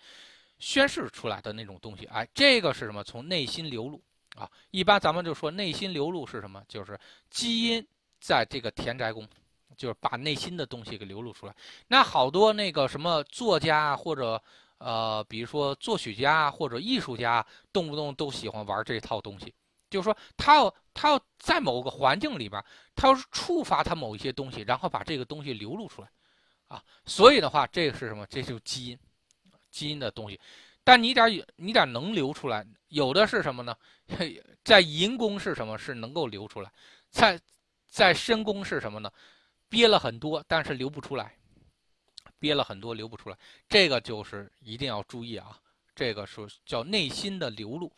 [0.60, 2.06] 宣示出来的那种东西。
[2.06, 3.04] 哎，这个是什么？
[3.04, 4.02] 从内心流露
[4.36, 4.50] 啊。
[4.72, 6.64] 一般咱们就说内心流露是什么？
[6.68, 7.86] 就是基因
[8.20, 9.28] 在这个田宅宫，
[9.78, 11.56] 就是把内心的东西给流露出来。
[11.88, 14.42] 那好多那个什么作家或者
[14.80, 19.54] 呃，比如说作曲家或者艺术家，动不动都喜欢玩这套东西。
[19.90, 22.64] 就是说，他要他要在某个环境里边，
[22.96, 26.10] 他要是触发他某一些东西，然后把这个东西流露出来，
[26.68, 28.26] 啊，所以的话，这个是什么？
[28.28, 29.00] 这就是基因，
[29.72, 30.40] 基因的东西。
[30.84, 33.76] 但你点你点能流出来，有的是什么呢？
[34.64, 35.78] 在寅宫是什么？
[35.78, 36.72] 是能够流出来。
[37.12, 37.40] 在
[37.88, 39.12] 在深宫是什么呢？
[39.68, 41.36] 憋了很多，但是流不出来，
[42.40, 43.38] 憋了很多流不出来。
[43.68, 45.60] 这个就是一定要注意啊，
[45.94, 47.92] 这个是叫内心的流露。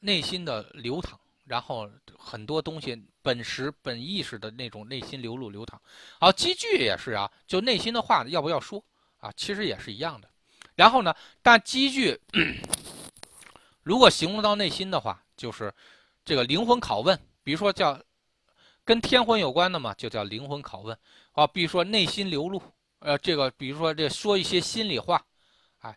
[0.00, 1.88] 内心的流淌，然后
[2.18, 5.80] 很多东西本实本意识的那种内心流露流淌，
[6.18, 8.82] 好，积聚也是啊，就内心的话要不要说
[9.18, 9.30] 啊？
[9.36, 10.28] 其实也是一样的。
[10.74, 12.18] 然后呢，但积聚
[13.82, 15.72] 如果形容到内心的话，就是
[16.24, 18.00] 这个灵魂拷问，比如说叫
[18.84, 20.96] 跟天魂有关的嘛，就叫灵魂拷问
[21.32, 21.46] 啊。
[21.46, 22.62] 比如说内心流露，
[23.00, 25.22] 呃，这个比如说这说一些心里话，
[25.80, 25.94] 哎，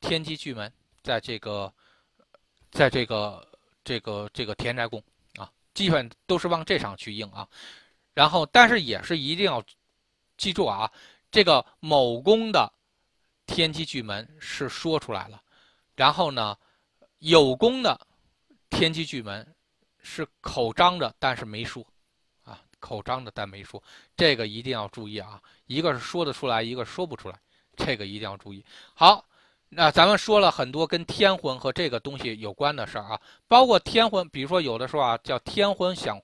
[0.00, 0.72] 天机巨门
[1.04, 1.72] 在这个。
[2.74, 3.46] 在这个
[3.84, 5.00] 这个这个田宅宫
[5.36, 7.48] 啊，基本都是往这上去应啊，
[8.14, 9.62] 然后但是也是一定要
[10.36, 10.90] 记住啊，
[11.30, 12.68] 这个某宫的
[13.46, 15.40] 天机巨门是说出来了，
[15.94, 16.58] 然后呢，
[17.20, 17.96] 有宫的
[18.70, 19.54] 天机巨门
[20.02, 21.86] 是口张着，但是没说
[22.42, 23.80] 啊，口张着但没说，
[24.16, 27.38] 这个一定要注意啊，一个是说得出来，一个说不出来，
[27.76, 28.64] 这个一定要注意。
[28.94, 29.24] 好。
[29.76, 36.16] 那咱们说了很多跟天婚和这个东西有关的事儿啊，包括天婚，比如说有的时候啊叫天婚想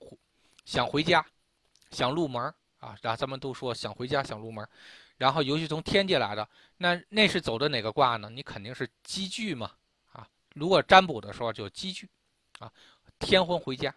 [0.63, 1.25] 想回家，
[1.91, 2.41] 想入门
[2.79, 4.65] 啊，然后咱们都说想回家想入门，
[5.17, 6.47] 然后尤其从天界来的，
[6.77, 8.29] 那那是走的哪个卦呢？
[8.29, 9.71] 你肯定是积聚嘛
[10.13, 10.25] 啊，
[10.55, 12.07] 如果占卜的时候就积聚
[12.59, 12.71] 啊，
[13.19, 13.93] 天婚回家，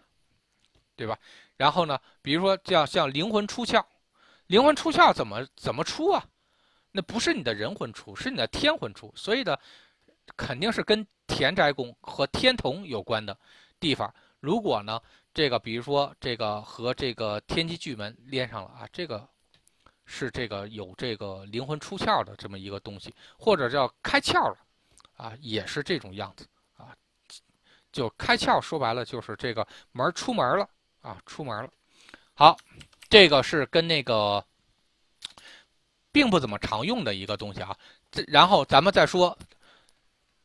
[0.97, 1.17] 对吧？
[1.55, 3.81] 然后呢，比如说叫像灵魂出窍，
[4.47, 6.25] 灵魂出窍怎么怎么出啊？
[6.97, 9.57] 那不是你的人魂出，是你的天魂出，所以呢，
[10.37, 13.37] 肯定是跟田宅宫和天同有关的
[13.81, 14.09] 地方。
[14.39, 15.01] 如果呢，
[15.33, 19.27] 这个比如说这个和这个天机巨门连上了啊，这个
[20.05, 24.57] 是这个有这个灵魂出窍的这么一个东西，或者叫开窍了
[25.17, 26.95] 啊，也是这种样子啊。
[27.91, 30.69] 就开窍说白了就是这个门出门了
[31.01, 31.69] 啊，出门了。
[32.35, 32.55] 好，
[33.09, 34.41] 这个是跟那个。
[36.15, 37.75] 并不怎么常用的一个东西啊，
[38.09, 39.37] 这然后咱们再说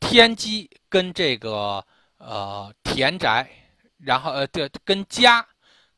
[0.01, 1.81] 天机跟这个
[2.17, 3.49] 呃田宅，
[3.97, 5.47] 然后呃对跟家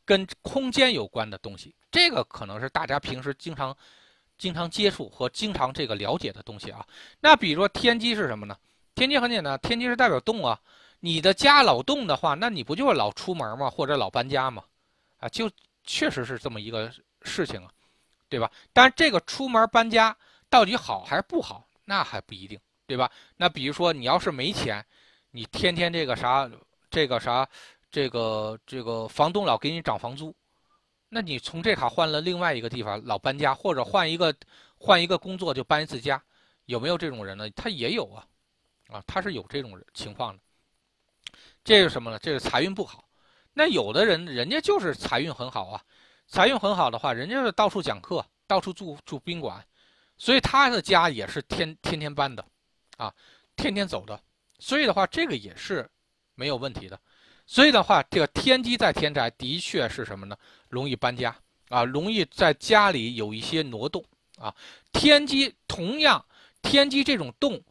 [0.05, 3.75] 跟空间有关的东西，这个可能是大家平时经常
[4.37, 6.85] 经常接触和经常这个了解的东西啊。
[7.19, 8.55] 那比如说天机是什么呢？
[8.93, 10.59] 天机很简单，天机是代表动啊。
[10.99, 13.71] 你的家老动的话，那你不就是老出门吗？
[13.71, 14.63] 或者老搬家吗？
[15.17, 15.49] 啊，就
[15.83, 16.93] 确实是这么一个
[17.23, 17.71] 事情啊。
[18.33, 18.49] 对吧？
[18.73, 20.17] 但是这个出门搬家
[20.49, 23.11] 到底好还是不好，那还不一定，对吧？
[23.37, 24.83] 那比如说你要是没钱，
[25.29, 26.49] 你天天这个啥，
[26.89, 27.47] 这个啥，
[27.91, 30.35] 这个这个房东老给你涨房租，
[31.09, 34.33] 那你从这卡换了另外一个地方老搬家，或者换一个
[34.79, 36.19] 换一个工作就搬一次家，
[36.65, 37.47] 有没有这种人呢？
[37.51, 38.25] 他也有啊，
[38.87, 40.41] 啊，他是有这种情况的。
[41.63, 42.17] 这是什么呢？
[42.17, 43.07] 这是财运不好。
[43.53, 45.83] 那有的人人家就是财运很好啊。
[46.27, 49.63] 财运很好的话，人家是到处讲课，到处住住宾馆，
[50.17, 52.43] 所以他的家也是天天天搬的，
[52.97, 53.13] 啊，
[53.55, 54.19] 天天走的，
[54.57, 55.87] 所以的话，这个也是
[56.35, 56.99] 没有问题的。
[57.45, 60.35] 所以的话，这个天机在天宅的确是什么呢？
[60.69, 61.35] 容易搬家
[61.69, 64.03] 啊，容易在家里有一些挪动
[64.37, 64.53] 啊。
[64.91, 66.25] 天机同样，
[66.61, 67.61] 天机这种动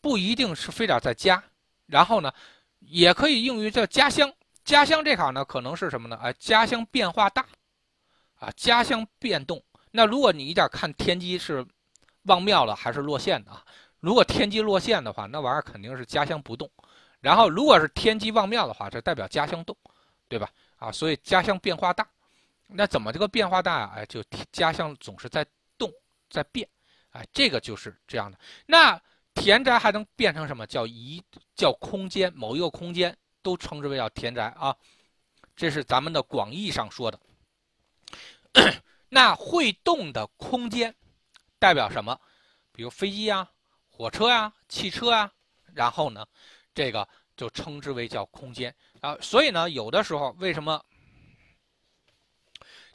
[0.00, 1.42] 不一定是非得在家，
[1.86, 2.32] 然后呢，
[2.80, 4.32] 也可以用于这家乡。
[4.64, 6.18] 家乡这卡呢，可能是什么呢？
[6.22, 7.46] 哎，家乡变化大。
[8.38, 9.62] 啊，家乡变动。
[9.90, 11.66] 那如果你一点看天机是
[12.24, 13.64] 旺庙了还是落陷的啊？
[14.00, 16.70] 如果天机落陷的话，那玩意儿肯定是家乡不动。
[17.20, 19.76] 然后如果是天机旺庙的话，这代表家乡动，
[20.28, 20.48] 对吧？
[20.76, 22.06] 啊，所以家乡变化大。
[22.68, 23.92] 那怎么这个变化大啊？
[23.96, 24.22] 哎，就
[24.52, 25.44] 家乡总是在
[25.76, 25.90] 动，
[26.30, 26.68] 在变。
[27.10, 28.38] 哎，这个就是这样的。
[28.66, 29.00] 那
[29.34, 30.66] 田宅还能变成什么？
[30.66, 31.20] 叫一
[31.56, 34.76] 叫空间，某一个空间都称之为叫田宅啊。
[35.56, 37.18] 这是咱们的广义上说的。
[39.08, 40.94] 那会动的空间
[41.58, 42.18] 代表什么？
[42.72, 43.50] 比如飞机啊、
[43.88, 45.32] 火车呀、汽车啊。
[45.74, 46.26] 然后呢，
[46.74, 49.16] 这个就称之为叫空间啊。
[49.20, 50.84] 所以呢，有的时候为什么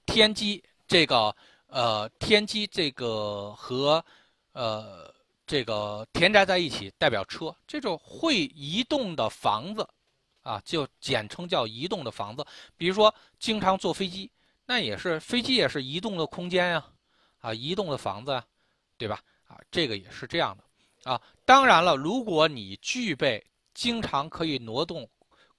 [0.05, 1.33] 天机这个
[1.67, 4.03] 呃天机这个和
[4.51, 5.13] 呃
[5.47, 9.87] 这个田宅在一起代表车，这种会移动的房子
[10.41, 12.45] 啊，就简称叫移动的房子。
[12.75, 14.29] 比如说经常坐飞机，
[14.65, 16.85] 那也是飞机也是移动的空间呀，
[17.39, 18.45] 啊，移动的房子啊，
[18.97, 19.19] 对吧？
[19.47, 20.63] 啊，这个也是这样的。
[21.11, 25.09] 啊，当然了，如果你具备经常可以挪动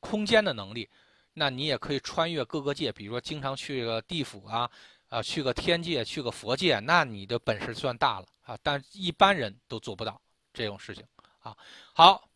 [0.01, 0.89] 空间的能力，
[1.35, 4.71] 那你也可以穿越各个界，比如说经常去个地府啊，
[5.11, 8.59] 啊，去个天界，去个佛界，那你的本事算大了啊。
[8.63, 10.19] 但一般人都做不到
[10.53, 11.05] 这种事情
[11.41, 11.55] 啊。
[11.93, 12.27] 好，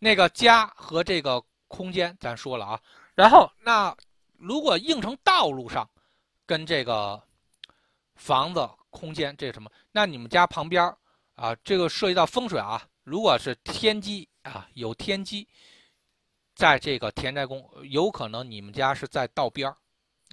[0.00, 2.80] 那个家和这个空间咱说了啊，
[3.14, 3.96] 然后那
[4.42, 5.88] 如果硬成道路上，
[6.44, 7.22] 跟这个
[8.16, 10.82] 房子空间这什么，那你们家旁边
[11.36, 12.84] 啊，这个涉及到风水啊。
[13.04, 15.46] 如果是天机啊，有天机，
[16.56, 19.72] 在这个田宅宫，有可能你们家是在道边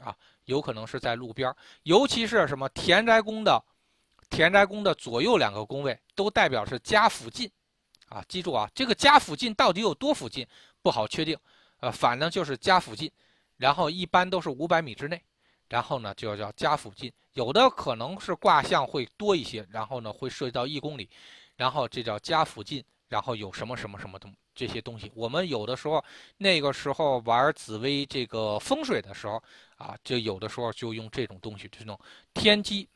[0.01, 1.55] 啊，有可能是在路边。
[1.83, 3.63] 尤其是什么田宅宫的
[4.27, 7.47] 田宅宫的左右两个宫位，都代表是家附近
[8.07, 8.25] 啊。
[8.27, 10.47] 记住啊，这个家附近到底有多附近
[10.81, 11.37] 不好确定，
[11.79, 13.11] 呃，反正就是家附近，
[13.59, 15.21] 然后一般都是五百米之内。
[15.71, 21.07] 然后呢，就叫家附近，有的可能是卦象会多一些，然后呢会涉及到一公里，
[21.55, 25.11] 然后这叫家附近，然后有什么什么什么东这些东西。
[25.13, 26.03] 我们有的时候
[26.37, 29.39] 那个时候玩紫薇这个风水的时候
[29.77, 31.95] 啊，就有的时候就用这种东西，这种
[32.33, 32.89] 天机，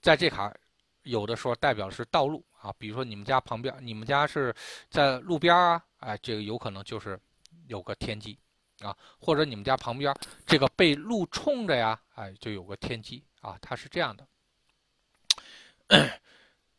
[0.00, 0.56] 在这坎
[1.02, 4.54] 有的时候代表是道路啊，比如说你们家旁边，你们家是
[4.90, 7.18] 在路边啊，哎，这个有可能就是
[7.66, 8.38] 有个天机。
[8.84, 10.14] 啊，或者你们家旁边
[10.46, 14.28] 这个被路冲着呀，哎，就有个天机啊，它是这样的。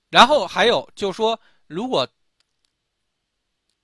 [0.09, 2.07] 然后还有就说，如果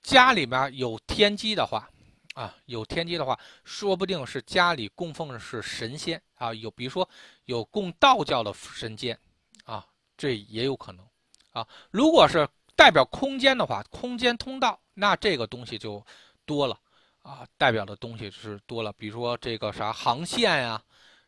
[0.01, 1.89] 家里面有天机的话，
[2.35, 7.07] 啊，有天机的话，说不定是家里供奉的是神仙啊，有比如说
[7.45, 9.19] 有供道教的神仙
[9.65, 11.05] 啊，这也有可能
[11.51, 11.67] 啊。
[11.89, 16.05] 如果是代表空间的话，空间通道，那这个东西就
[16.45, 16.79] 多了。
[17.21, 20.81] 啊，代表的东西是多了，比如说这个啥航线呀，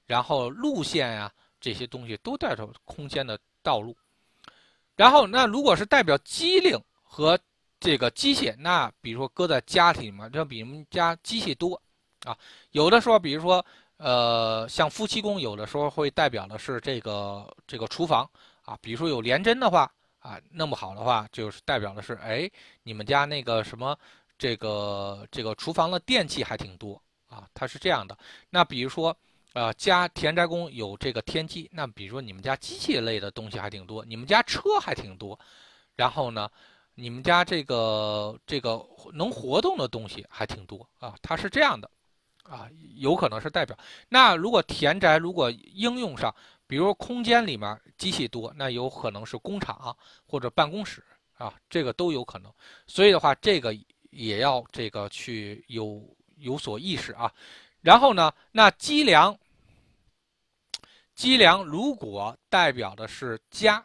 [0.07, 1.31] 然后路线呀，
[1.61, 3.95] 这些东西都代表空间的道路。
[4.95, 7.37] 然后，那如果是代表机灵和
[7.79, 11.79] 这个机械，那比如说搁在家里面，就比你们家机器多
[12.25, 12.35] 啊。
[12.71, 13.63] 有的时候，比如说，
[13.97, 18.27] 呃，像夫妻宫，有的时候会代表的是这个这个厨房
[18.65, 18.75] 啊。
[18.81, 22.49] 比如说有连针的话啊，弄不好的话，就是代表的是，哎，
[22.81, 23.95] 你们家那个什么。
[24.43, 28.17] 这个这个厨房的电器还挺多啊，它是这样的。
[28.49, 29.15] 那比如说，
[29.53, 35.39] 呃，家田宅宫有这个天机，那比如说你们家机器类的东西还挺多，你们家车还挺多，
[35.95, 36.49] 然后呢，
[36.93, 41.89] 你们家这个这个能活动的东西还挺多啊，它是这样的
[42.43, 42.67] 啊，
[42.97, 43.73] 有可能是代表。
[44.09, 46.35] 那如果田宅如果应用上，
[46.67, 51.01] 比如空间里面机器多，那有可能是工厂或者办公室
[51.37, 52.51] 啊，这个都有可能。
[52.87, 53.73] 所以的话，这个。
[54.15, 57.33] 也要这个去有有所意识啊，
[57.81, 59.37] 然后呢，那积粮，
[61.15, 63.83] 积粮如果代表的是家，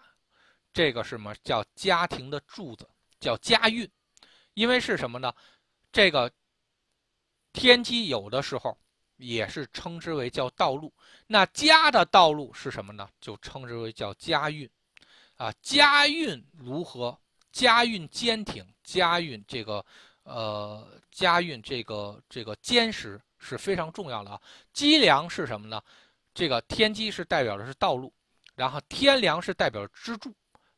[0.72, 2.86] 这个什么叫家庭的柱子，
[3.18, 3.90] 叫家运，
[4.52, 5.32] 因为是什么呢？
[5.90, 6.30] 这个
[7.52, 8.76] 天机有的时候
[9.16, 10.92] 也是称之为叫道路，
[11.26, 13.08] 那家的道路是什么呢？
[13.18, 14.68] 就称之为叫家运，
[15.36, 17.18] 啊，家运如何？
[17.50, 19.84] 家运坚挺，家运这个。
[20.28, 24.40] 呃，家运这个这个坚实是非常重要的啊。
[24.74, 25.82] 积粮是什么呢？
[26.34, 28.12] 这个天机是代表的是道路，
[28.54, 30.32] 然后天梁是代表支柱，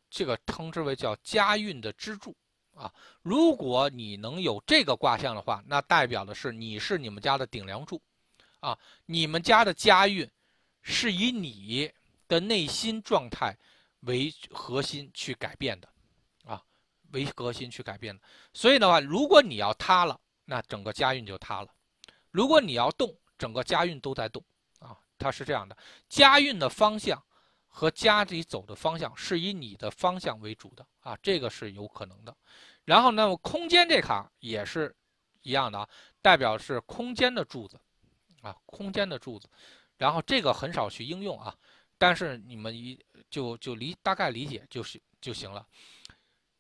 [0.08, 2.34] 这个称之为叫家运的支柱
[2.74, 2.90] 啊。
[3.22, 8.00] 如果你能有这个卦象的话，那代表的是你是你们家的顶梁柱
[8.60, 8.78] 啊。
[9.04, 10.30] 你们家的家运
[10.80, 11.92] 是以你
[12.28, 13.54] 的内心状态
[14.02, 15.88] 为核心去改变的。
[17.12, 21.68] 为核心去改变的，所以的话，如果你要塌了，那整个家运就塌了；
[22.30, 24.44] 如果你要动，整个家运都在动
[24.78, 24.96] 啊。
[25.18, 25.76] 它是这样的，
[26.08, 27.22] 家运的方向
[27.68, 32.36] 和家里走的方向是以你的方向为主的啊，这个是有可能的。
[32.84, 34.94] 然后呢，空间这卡也是
[35.42, 35.88] 一样的啊，
[36.22, 37.78] 代表是空间的柱子
[38.42, 39.48] 啊，空间的柱子。
[39.98, 41.54] 然后这个很少去应用啊，
[41.98, 42.98] 但是你们一
[43.28, 45.66] 就就理大概理解就是就行了。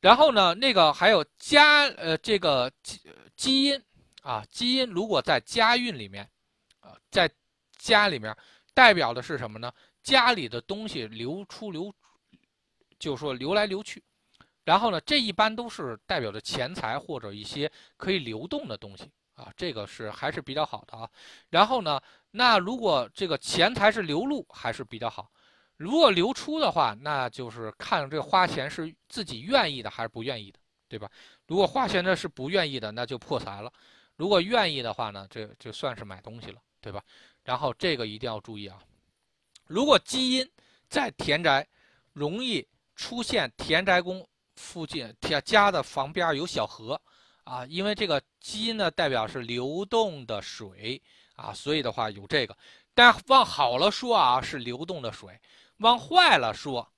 [0.00, 3.00] 然后呢，那个还有家呃，这个基
[3.36, 3.82] 基因
[4.22, 6.28] 啊，基因如果在家运里面，
[6.80, 7.30] 啊，在
[7.76, 8.34] 家里面
[8.72, 9.70] 代表的是什么呢？
[10.02, 11.94] 家里的东西流出流，
[12.98, 14.02] 就是说流来流去，
[14.64, 21.08] 然后呢，这一般都是代表着钱财或者一些可以流动的东西啊，这个是还是比较好的啊。
[21.50, 25.30] 然后呢，那如果这个钱财是流入还是比较好，
[25.80, 31.10] 如果流出的话，那就是看这个花钱是自己愿意的还是不愿意的，对吧？
[31.46, 33.72] 如果花钱的是不愿意的，那就破财了；
[34.14, 37.02] 如果愿意的话呢，这就算是买东西了，对吧？
[37.44, 38.78] 然后这个一定要注意啊，
[39.64, 40.46] 如果基因
[40.90, 41.66] 在田宅，
[42.12, 44.26] 容易出现田宅宫。
[44.56, 47.00] 附近田家的房边有小河，
[47.44, 51.00] 啊，因为这个基因呢代表是流动的水
[51.34, 52.54] 啊，所以的话有这个。
[52.92, 55.30] 但往好了说啊，是流动的水；
[55.80, 56.90] 往坏了说，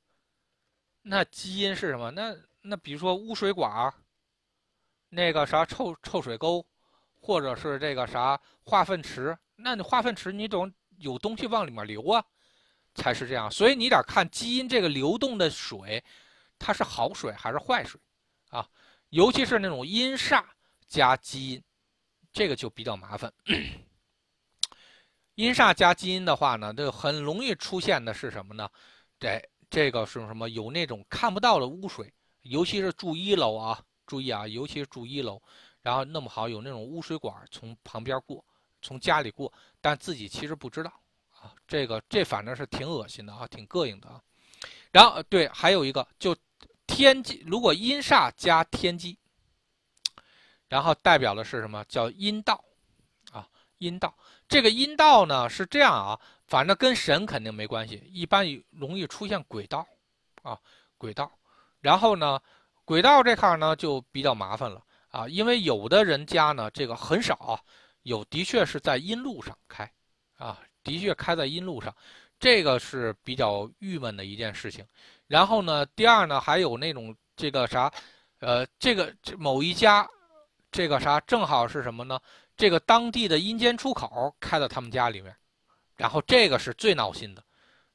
[1.03, 2.13] 那基因是什么？
[2.13, 3.93] 那那比如说污水管
[5.09, 6.65] 那个啥臭臭水沟，
[7.19, 12.25] 或者是这个啥化粪池，那你化粪池你总有东西往里面流啊，
[12.95, 13.51] 才是这样。
[13.51, 16.05] 所以你得看基因这个流动的水。
[16.65, 18.01] 它是好水还是坏水，
[18.51, 18.65] 啊，
[19.09, 20.45] 尤其是那种阴煞
[20.87, 21.65] 加基因，
[22.33, 23.33] 这个就比较麻烦。
[25.35, 28.69] 阴煞加基因的话呢，这很容易出现的是什么呢？
[29.19, 30.49] 这这个是什么？
[30.49, 32.13] 有那种看不到的污水，
[32.43, 35.43] 尤其是住一楼啊，注意啊，尤其是住一楼，
[35.81, 38.45] 然后弄不好有那种污水管从旁边过，
[38.81, 40.93] 从家里过，但自己其实不知道
[41.41, 41.55] 啊。
[41.67, 44.23] 这个这反正是挺恶心的啊，挺膈应的啊。
[44.91, 46.37] 然后对，还有一个就。
[46.85, 49.19] 天机如果阴煞加天机，
[50.69, 51.83] 然后代表的是什么？
[51.89, 52.63] 叫阴道，
[53.31, 54.15] 啊，阴道。
[54.53, 59.87] 这个阴道呢是这样啊，反正跟神肯定没关系，一般容易出现鬼道，
[60.43, 60.59] 啊，
[60.99, 61.33] 鬼道。
[61.81, 62.39] 然后呢，
[62.85, 67.59] 鬼道这块呢就比较麻烦了啊，因为有的人家呢这个很少啊，
[68.03, 69.91] 有的确是在阴路上开，
[70.37, 71.97] 啊，的确开在阴路上，
[72.39, 74.87] 这个是比较郁闷的一件事情。
[75.29, 77.91] 然后呢，第二呢，还有那种这个啥，
[78.41, 80.07] 呃，这个某一家，
[80.71, 82.21] 这个啥正好是什么呢？
[82.57, 85.35] 这个当地的阴间出口开到他们家里面，
[85.97, 87.43] 然后这个是最闹心的，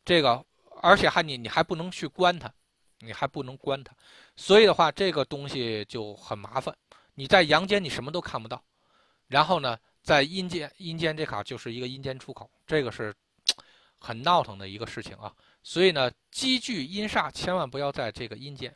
[0.03, 0.43] 这个
[0.81, 2.51] 而且还你你还不能去关它，
[2.99, 3.93] 你还不能关它，
[4.35, 6.75] 所以的话这个东西就很麻烦。
[7.13, 8.63] 你在阳间你什么都看不到，
[9.27, 13.13] 然后呢，在阴间阴间这卡就是一个阴间出口，这个是
[13.99, 15.33] 很闹腾的一个事情啊。
[15.63, 18.75] 所以呢，积聚阴煞千万不要在这个阴间，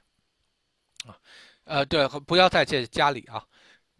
[1.05, 1.17] 啊，
[1.65, 3.45] 呃，对，不要在这家里啊。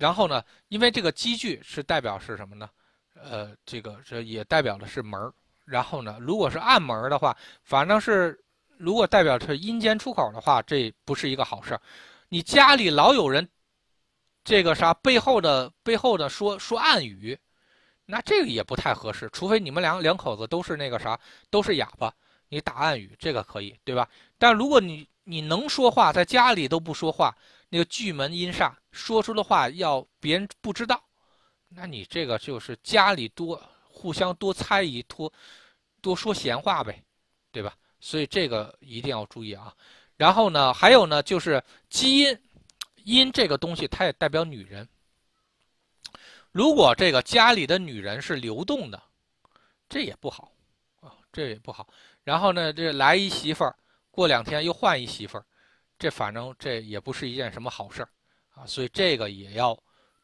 [0.02, 2.68] 然后呢，因为这个积聚是代表是什么呢？
[3.14, 5.32] 呃，这个这也代表的是门。
[5.64, 8.44] 然后呢，如果是暗门的话，反正是
[8.80, 11.80] 如果代表是阴间出口的话，这不是一个好事。
[12.30, 13.48] 你家里老有人，
[14.44, 17.38] 这个啥背后的背后的说说暗语，
[18.08, 19.30] 那这个也不太合适。
[19.32, 21.20] 除非你们两两口子都是那个啥，
[21.52, 22.12] 都是哑巴。
[22.50, 24.10] 你打暗语这个可以，对吧？
[24.40, 27.38] 但如果你你能说话，在家里都不说话，
[27.70, 31.02] 那个巨门阴煞说出的话要别人不知道，
[31.70, 35.32] 那你这个就是家里多互相多猜疑，多
[36.02, 37.04] 多说闲话呗，
[37.52, 37.76] 对吧？
[38.00, 39.74] 所以这个一定要注意啊。
[40.18, 42.38] 然后呢，还有呢，就是基因
[43.04, 44.88] 因这个东西，它也代表女人。
[46.52, 49.02] 如果这个家里的女人是流动的，
[49.88, 50.52] 这也不好
[51.00, 51.88] 啊，这也不好。
[52.24, 53.76] 然后呢，这来一媳妇儿，
[54.12, 55.46] 过两天又换一媳妇儿，
[55.98, 58.10] 这反正这也不是一件什么好事儿
[58.66, 59.78] 所以这个也要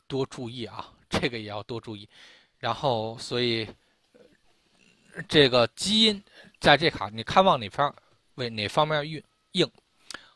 [0.07, 2.07] 多注意啊，这个也要多注意。
[2.59, 3.67] 然后，所以
[5.27, 6.23] 这个基因
[6.59, 7.93] 在这卡，你看往哪方
[8.35, 9.69] 为哪方面运硬？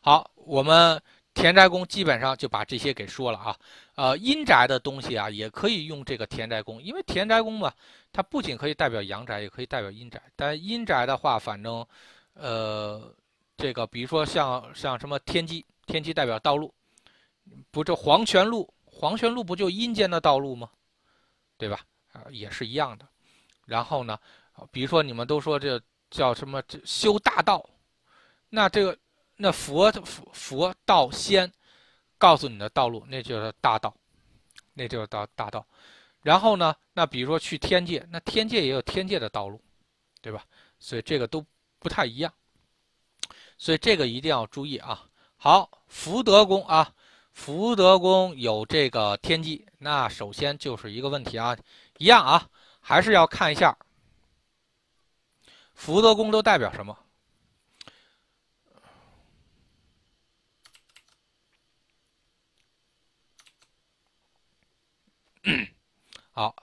[0.01, 1.01] 好，我们
[1.33, 3.57] 田宅宫基本上就把这些给说了啊。
[3.95, 7.73] 呃，阴宅的东西啊，也可以用这个田宅宫，因为田宅宫嘛。
[8.13, 10.21] 它不仅可以代表阳宅，也可以代表阴宅。
[10.35, 11.87] 但阴宅的话，反正，
[12.33, 13.09] 呃，
[13.55, 16.73] 这个比如说像像什么天机，天机代表道路，
[17.71, 20.69] 不这黄泉路，黄泉路不就阴间的道路吗？
[21.57, 21.81] 对吧？
[22.11, 23.07] 啊，也是一样的。
[23.65, 24.19] 然后呢，
[24.71, 27.63] 比如说你们都说这叫什么这修大道，
[28.49, 28.97] 那这个
[29.35, 31.51] 那佛佛佛道仙
[32.17, 33.95] 告诉你的道路，那就是大道，
[34.73, 35.65] 那就是道大道。
[36.21, 36.75] 然后呢？
[36.93, 39.59] 那比如说去天界，那天界也有天界的道路，
[40.21, 40.45] 对吧？
[40.77, 41.43] 所以这个都
[41.79, 42.31] 不太一样，
[43.57, 45.07] 所以这个一定要注意啊。
[45.37, 46.93] 好，福德宫啊，
[47.33, 51.57] 福德宫有这个天机，那首先就是一个问题啊，
[51.97, 53.75] 一样啊，还是要看一下
[55.73, 56.97] 福德宫都代表什么。
[66.31, 66.55] 好，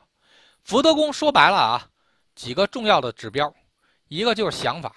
[0.62, 1.90] 福德宫说白了啊，
[2.36, 3.52] 几个重要的指标，
[4.06, 4.94] 一个就是想法，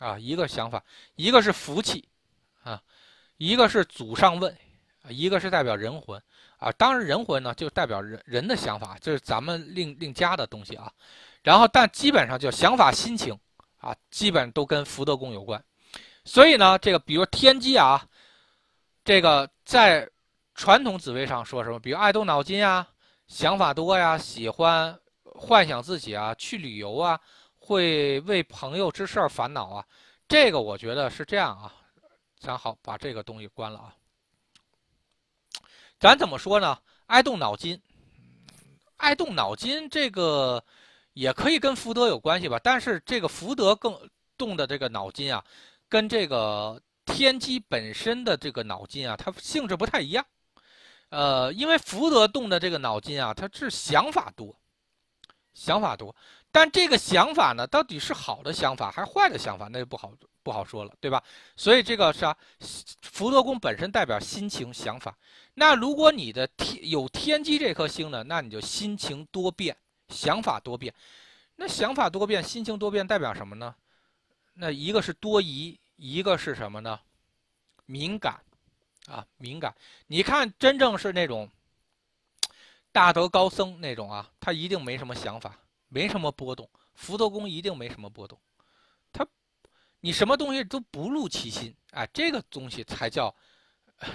[0.00, 0.84] 啊，一个想法，
[1.14, 2.06] 一个是福气，
[2.62, 2.82] 啊，
[3.38, 4.54] 一个是祖上位，
[5.08, 6.20] 一个是代表人魂
[6.58, 6.70] 啊。
[6.72, 10.92] 当然人魂呢就代表人人的想法，这是咱们另另加的东西啊。
[11.42, 13.38] 然后但基本上就想法心情
[13.78, 15.62] 啊，基本都跟福德宫有关。
[16.24, 18.04] 所以呢，这个比如天机啊，
[19.04, 20.06] 这个在
[20.54, 21.78] 传统紫微上说什么？
[21.78, 22.86] 比如爱动脑筋啊，
[23.28, 27.18] 想法多呀，喜欢幻想自己啊，去旅游啊，
[27.60, 29.84] 会为朋友之事烦恼啊。
[30.26, 31.72] 这个我觉得是这样啊。
[32.40, 33.94] 咱好把这个东西关了啊。
[35.98, 36.78] 咱怎么说呢？
[37.06, 37.80] 爱动脑筋，
[38.96, 40.62] 爱动脑筋，这个
[41.14, 42.60] 也可以跟福德有关系吧？
[42.62, 45.44] 但是这个福德更动的这个脑筋啊。
[45.88, 50.24] 跟这个天机本身的这个脑筋啊，它性质不太一样。
[51.08, 54.54] 呃，因为福德动的这个脑筋啊，它是想法多，
[55.54, 56.14] 想法多。
[56.50, 61.22] 但这个想法呢，到底是好的想法还是坏的想法，那就不好不好说了，对吧？
[61.56, 62.36] 所以这个是啊，
[63.02, 65.16] 福德宫本身代表心情想法。
[65.54, 69.76] 那如果你的天有天机这颗星呢，那你就心情多变，
[70.08, 70.92] 想法多变。
[71.56, 73.74] 那想法多变，心情多变，代表什么呢？
[74.54, 76.98] 那一个是多疑，一个是什么呢？
[77.84, 78.40] 敏感，
[79.06, 79.74] 啊，敏感。
[80.06, 81.50] 你看，真正是那种
[82.92, 85.58] 大德高僧那种啊，他一定没什么想法，
[85.88, 86.68] 没什么波动。
[86.94, 88.36] 福德宫一定没什么波动，
[89.12, 89.24] 他，
[90.00, 93.32] 你什么东西都不入其心，啊，这个东西才叫，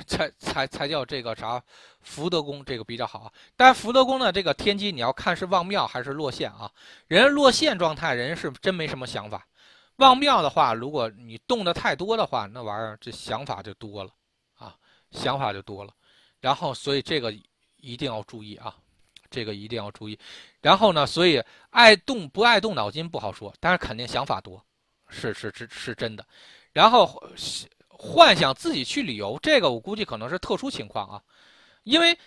[0.06, 1.64] 才才才叫这个啥？
[2.02, 3.32] 福德宫这个比较好。
[3.56, 6.70] 但福德宫呢，这个天机你要看是旺庙还是落陷啊？
[7.08, 9.48] 人落陷状态，人是真没什么想法。
[9.98, 14.12] 旺庙的话，如果你动的太多的话，那玩意儿这想法就多了，
[14.56, 14.76] 啊，
[15.12, 15.94] 想法就多了。
[16.42, 17.34] 然后，所以这个
[17.78, 18.76] 一定要注意啊，
[19.34, 20.18] 这个一定要注意。
[20.62, 24.64] 然后呢，所以爱动不爱动脑筋不好说，但是肯定想法多，
[25.10, 26.26] 是是是是真的。
[26.72, 27.06] 然后
[27.90, 31.22] 幻想自己去旅游，这个我估计可能是特殊情况啊，
[31.84, 32.18] 因为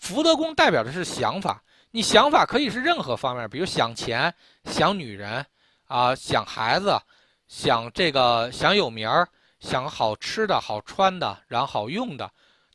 [0.00, 4.34] 福德宫代表的是想法，你想法可以是任何方面，比如想钱、
[4.64, 5.46] 想女人。
[5.88, 7.00] 啊，想孩子，
[7.46, 9.24] 想这个，想有名儿，
[9.60, 12.28] 想好吃的好穿的，然后好用的，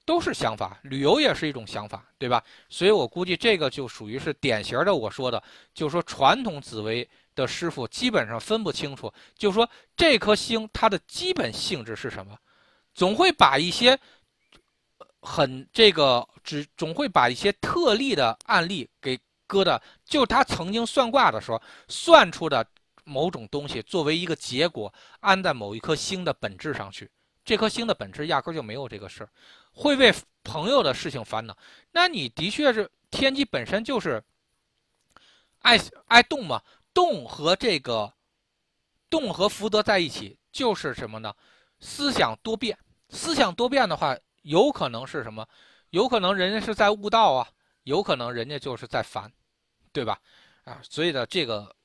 [0.06, 0.80] 都是想法。
[0.84, 2.44] 旅游也是一种想法，对吧？
[2.70, 4.94] 所以我估计这个就属于是典型的。
[4.94, 5.42] 我说的，
[5.74, 12.38] 就是说传统紫薇的师傅基本上分不清楚，就是说这颗星它的基本性质是什么，
[12.94, 13.98] 总会把一些
[15.22, 22.66] 很这个只总会把一些特例的案例给搁的，就他曾经算卦的时候算出的。
[23.04, 27.10] 某种东西作为一个结果安在某一颗星的本质上去，
[27.44, 29.30] 这颗星的本质压根就没有这个事儿，
[29.74, 30.14] 会为
[30.44, 31.58] 朋友的事情烦恼。
[31.92, 34.24] 那你的确是天机本身就是
[35.60, 36.62] 爱爱动嘛，
[36.94, 38.12] 动和这个
[39.10, 41.34] 动和福德在一起就是什么呢？
[41.80, 42.78] 思想多变，
[43.10, 45.48] 思想多变的话，有可能是什么？
[45.90, 47.50] 有可能人家是在悟道啊，
[47.84, 49.32] 有可能人家就是在烦，
[49.92, 50.20] 对吧？
[50.64, 51.76] 啊，所以呢，这个。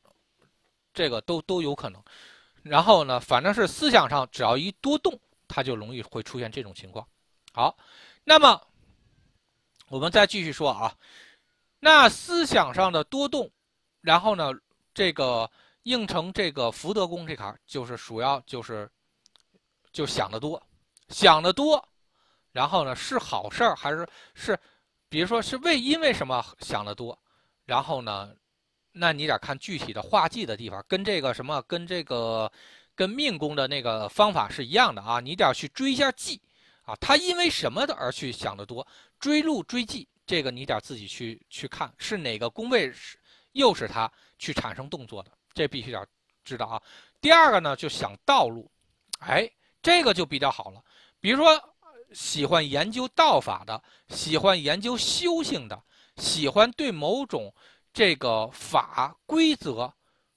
[0.97, 2.03] 这个都都有可能，
[2.63, 5.13] 然后呢，反正是思想上只要一多动，
[5.57, 7.09] 它就容易会出现这种情况。
[7.51, 7.75] 好，
[8.25, 8.61] 那么
[9.89, 10.95] 我们再继续说啊，
[11.81, 13.51] 那思想上的多动，
[14.03, 14.53] 然后呢，
[14.93, 15.51] 这个
[15.85, 18.87] 应成这个福德宫这坎就是主要就是
[19.93, 20.63] 就想得多，
[21.09, 21.83] 想得多，
[22.53, 24.61] 然后呢是好事儿还是是，
[25.09, 27.19] 比如说是为因为什么想得多，
[27.65, 28.31] 然后呢？
[28.99, 32.51] 那你得看具体的画忌的地方，跟这个什么，跟这个，
[32.97, 35.21] 跟命宫的那个方法是一样的啊。
[35.21, 36.41] 你得要去追一下忌
[36.83, 38.85] 啊，他因为什么的而去想得多？
[39.21, 43.17] 追路追忌，这个你得自己去去看是哪个宫位是
[43.53, 46.09] 又是他去产生动作的，这必须得
[46.43, 46.83] 知道啊。
[47.21, 48.69] 第二个呢，就想道路，
[49.21, 49.49] 哎，
[49.81, 50.83] 这个就比较好了。
[51.21, 51.75] 比如说
[52.13, 55.81] 喜欢研究道法的，喜欢研究修行的，
[56.17, 57.55] 喜欢对某种。
[57.93, 59.91] 这个法规则，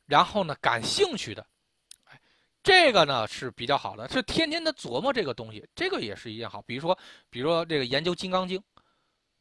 [0.05, 1.45] 然后呢，感兴趣的，
[2.70, 6.61] 这个呢是比较好的，是天天的琢磨这个东西，这个也是一件好。
[6.61, 6.95] 比如说，
[7.28, 8.59] 比如说这个研究《金刚经》，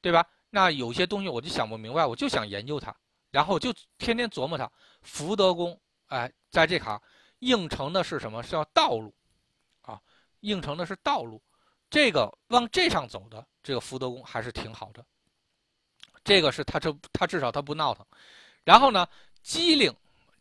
[0.00, 0.26] 对吧？
[0.48, 2.96] 那有些东西我就想不明白，我就想研究它，
[3.30, 4.70] 然后就天天琢磨它。
[5.02, 6.98] 福德宫，哎，在这行
[7.40, 8.42] 应成的是什么？
[8.42, 9.14] 是要道路，
[9.82, 10.00] 啊，
[10.40, 11.38] 应成的是道路，
[11.90, 15.04] 这个往这上走的这个福德宫还是挺好的。
[16.24, 18.06] 这个是他这他至少他不闹腾，
[18.64, 19.06] 然后呢，
[19.42, 19.94] 机灵，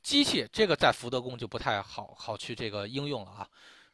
[0.08, 3.50] 机器这个在福德宫就不太好好去这个应用了啊。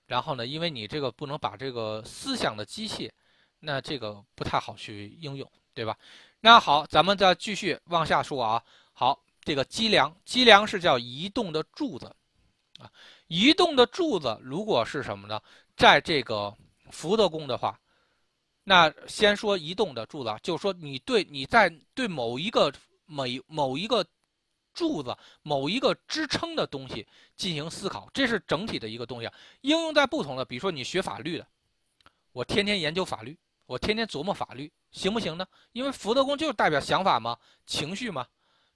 [0.06, 3.12] 然后呢，因为你这个不能把这个思想的机器，
[3.60, 5.98] 那这个不太好去应用，对吧？
[6.40, 8.64] 那好，咱们再继续往下说啊。
[8.94, 12.06] 好，这个机梁，机梁是叫移动的柱子
[12.78, 12.92] 啊。
[13.26, 15.42] 移动的柱子如果是什么呢？
[15.76, 16.56] 在这个
[16.92, 17.80] 福德宫的话，
[18.64, 22.72] 那先说移动的柱子，就是说你对你在对某一个
[23.08, 24.06] 每某一个
[24.74, 29.30] 柱子、某一个支撑的东西进行思考，这是整体的一个东西。
[29.62, 31.48] 应用在不同的，比如说你学法律的，
[32.32, 35.46] 我天天研究法律，我天天琢磨法律，行不行呢？
[35.72, 38.28] 因为福德宫就是代表想法嘛，情绪嘛，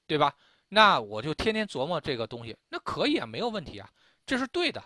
[0.06, 0.34] 对吧？
[0.70, 3.89] 那我就天天琢磨这个东西，那可以啊，没有问题啊，
[4.26, 4.84] 这是对的，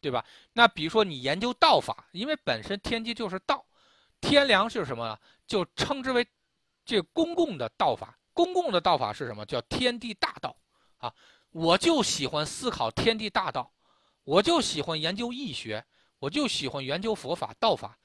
[0.00, 0.24] 对吧？
[0.52, 3.64] 那比如说你研究道法，因为本身天机就是道，
[4.20, 5.18] 天梁是什么呢？
[5.46, 6.26] 就称之为
[6.84, 8.18] 这公共的道法。
[8.34, 9.46] 公共的道法是什么？
[9.46, 10.54] 叫天地大道
[10.98, 11.14] 啊！
[11.50, 13.72] 我就喜欢思考天地大道，
[14.24, 15.82] 我就喜欢研究易学，
[16.18, 17.96] 我就喜欢研究佛法道法，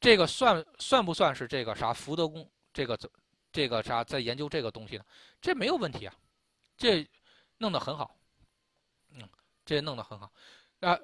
[0.00, 2.46] 这个算算不算是这个啥福德宫？
[2.72, 2.98] 这个
[3.52, 5.04] 这个啥在研究这个东西呢？
[5.40, 6.14] 这没有问题啊。
[6.76, 7.08] 这
[7.56, 8.14] 弄得很好，
[9.14, 9.26] 嗯，
[9.64, 10.30] 这弄得很好，
[10.80, 10.98] 啊，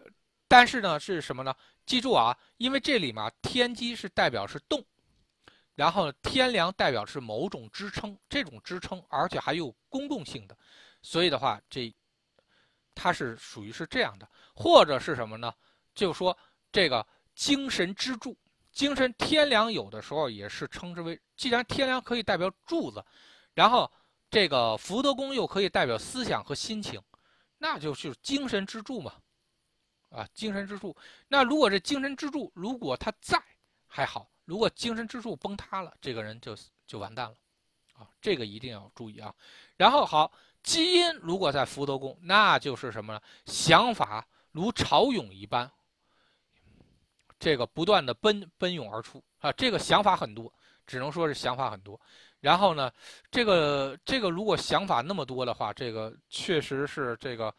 [0.47, 1.55] 但是呢是什么呢？
[1.87, 4.85] 记住啊，因为这里面天机是代表是动，
[5.83, 10.57] 然后天梁代表是某种支撑，这种支撑而且还有公共性的，
[11.03, 11.93] 所以的话，这
[12.95, 15.53] 它是属于是这样的，或者是什么呢？
[15.93, 16.39] 就说
[16.70, 17.05] 这个
[17.35, 18.39] 精神支柱，
[18.70, 23.05] 精神天梁有的时候也是称之为，既然天梁可以代表柱子，
[23.53, 23.91] 然后。
[24.35, 26.99] 这个福德宫又可以代表思想和心情，
[27.59, 29.12] 那就是精神支柱嘛，
[30.09, 30.97] 啊，精神支柱。
[31.28, 33.39] 那如果这精神支柱如果它在
[33.87, 36.55] 还好，如果精神支柱崩塌了，这个人就
[36.87, 37.35] 就完蛋了，
[37.95, 39.35] 啊，这个一定要注意啊。
[39.79, 40.31] 然后好，
[40.63, 43.21] 基因如果在福德宫，那就是什么呢？
[43.47, 45.73] 想法如潮涌一般，
[47.39, 50.53] 这个不断的奔奔涌而出啊，这个想法很多，
[50.87, 51.99] 只能说是想法很多。
[52.41, 52.93] 然后呢，
[53.31, 57.55] 这个这个如果想法那么多的话，这个确实是这个，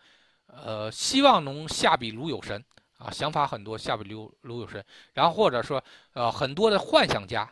[0.46, 2.64] 呃，希望能下笔如有神
[3.04, 4.84] 啊，想法很多，下笔如如有神。
[5.14, 5.84] 然后或者说，
[6.14, 7.52] 呃，很多的幻想家，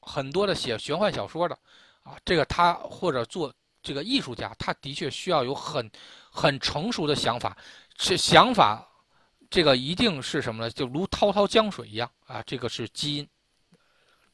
[0.00, 1.58] 很多的写玄幻小说的，
[2.02, 5.90] 啊，这个他或者做这个艺术家，他的确需要有很
[6.30, 7.56] 很成熟的想法，
[7.96, 8.86] 这想法，
[9.50, 10.70] 这个一定是什么呢？
[10.70, 13.28] 就如滔滔江水一样啊，这个是基因。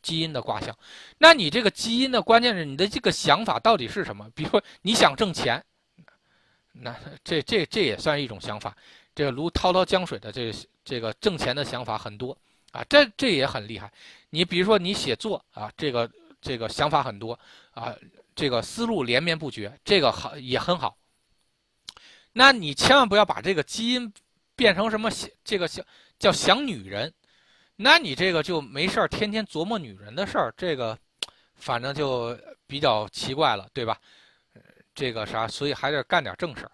[0.03, 0.75] 基因的卦象，
[1.19, 4.27] 那你这个基因的关键是你的这个想法到底是什么？
[4.35, 5.63] 比如说你想挣钱，
[6.73, 8.75] 那这这这也算一种想法。
[9.15, 10.53] 这个如滔滔江水的这
[10.85, 12.37] 这个挣钱的想法很多
[12.73, 13.93] 啊，这这也很厉害。
[14.31, 17.39] 你比如说你写作啊，这个这个想法很多
[17.73, 17.95] 啊，
[18.35, 20.97] 这个思路连绵不绝，这个好也很好。
[22.33, 24.13] 那你千万不要把这个基因
[24.55, 25.11] 变成什么
[25.43, 25.83] 这个叫
[26.19, 27.13] 叫想女人。
[27.77, 30.97] 那你这个就没事儿，天天琢磨女人的事儿，这个
[31.55, 33.99] 反正就比较奇怪了，对吧？
[34.95, 36.73] 这个啥，所以还得干点正事儿。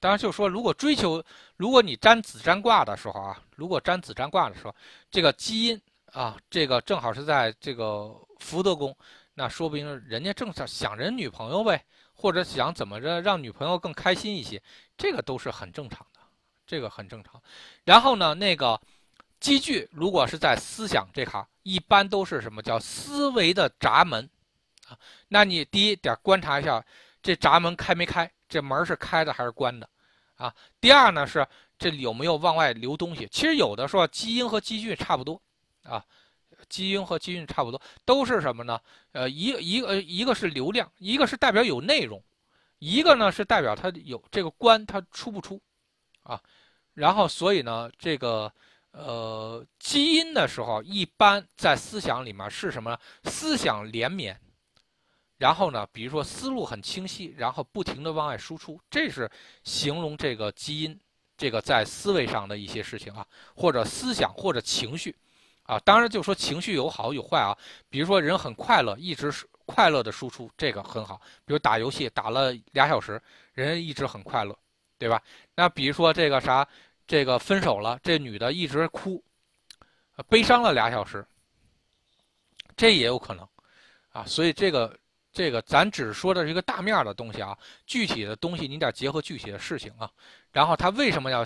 [0.00, 1.22] 当然，就是说如果追求，
[1.56, 4.74] 如果你占子占卦的时候啊，如果占子占卦的时候，
[5.10, 5.80] 这个基因
[6.12, 8.96] 啊，这个正好是在这个福德宫，
[9.34, 11.84] 那说不定人家正想想人女朋友呗，
[12.14, 14.60] 或者想怎么着让女朋友更开心一些，
[14.96, 16.20] 这个都是很正常的，
[16.66, 17.40] 这个很正常。
[17.84, 18.80] 然后呢，那个。
[19.40, 24.28] 积聚如果是在思想这行，一般都是什么叫思维的闸门
[24.86, 24.98] 啊？
[25.28, 26.84] 那你第一点观察一下，
[27.22, 28.30] 这闸门开没开？
[28.50, 29.88] 这门是开的还是关的？
[30.34, 30.54] 啊？
[30.80, 31.46] 第二呢是
[31.78, 33.26] 这里有没有往外流东西？
[33.30, 35.40] 其实有的时候基因和积聚差不多
[35.84, 36.04] 啊，
[36.68, 38.78] 基因和积聚差不多，都是什么呢？
[39.12, 39.46] 呃，一
[39.76, 42.22] 一个一个是流量，一个是代表有内容，
[42.80, 45.58] 一个呢是代表它有这个关它出不出
[46.24, 46.38] 啊？
[46.94, 48.52] 然后所以呢这个。
[48.92, 52.98] 呃，基因的时候，一般在思想里面是什么？
[53.22, 54.36] 思想连绵，
[55.40, 59.30] 然后呢，比如说思路很清晰，然后不停的往外输出，这是
[59.64, 61.00] 形容这个基因，
[61.34, 63.26] 这个在思维上的一些事情啊，
[63.56, 65.16] 或者思想或者情绪，
[65.62, 67.56] 啊，当然就说情绪有好有坏啊。
[67.88, 71.18] 比如说人很快乐，一直是快乐的输出，这个很好。
[71.46, 73.18] 比如打游戏打了俩小时，
[73.54, 74.54] 人一直很快乐，
[74.98, 75.22] 对吧？
[75.54, 76.68] 那比如说这个啥？
[77.06, 79.20] 这个分手了，这女的一直哭，
[80.28, 81.26] 悲伤了俩小时，
[82.76, 83.48] 这也有可能，
[84.10, 84.96] 啊，所以这个
[85.32, 87.56] 这个咱只说的是一个大面的东西啊，
[87.86, 90.10] 具体的东西你得结合具体的事情啊。
[90.52, 91.44] 然后他为什么要，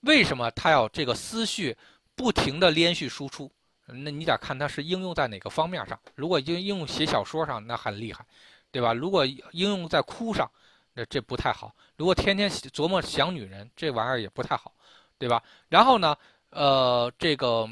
[0.00, 1.76] 为什么他要这个思绪
[2.14, 3.50] 不停的连续输出？
[3.86, 5.98] 那你得看他是应用在哪个方面上。
[6.14, 8.24] 如果应应用写小说上，那很厉害，
[8.70, 8.92] 对吧？
[8.92, 10.50] 如果应用在哭上，
[10.94, 11.74] 那这不太好。
[11.96, 14.72] 如果天天琢磨想女人，这玩意儿也不太好。
[15.18, 15.42] 对吧？
[15.70, 16.14] 然后呢，
[16.50, 17.66] 呃，这个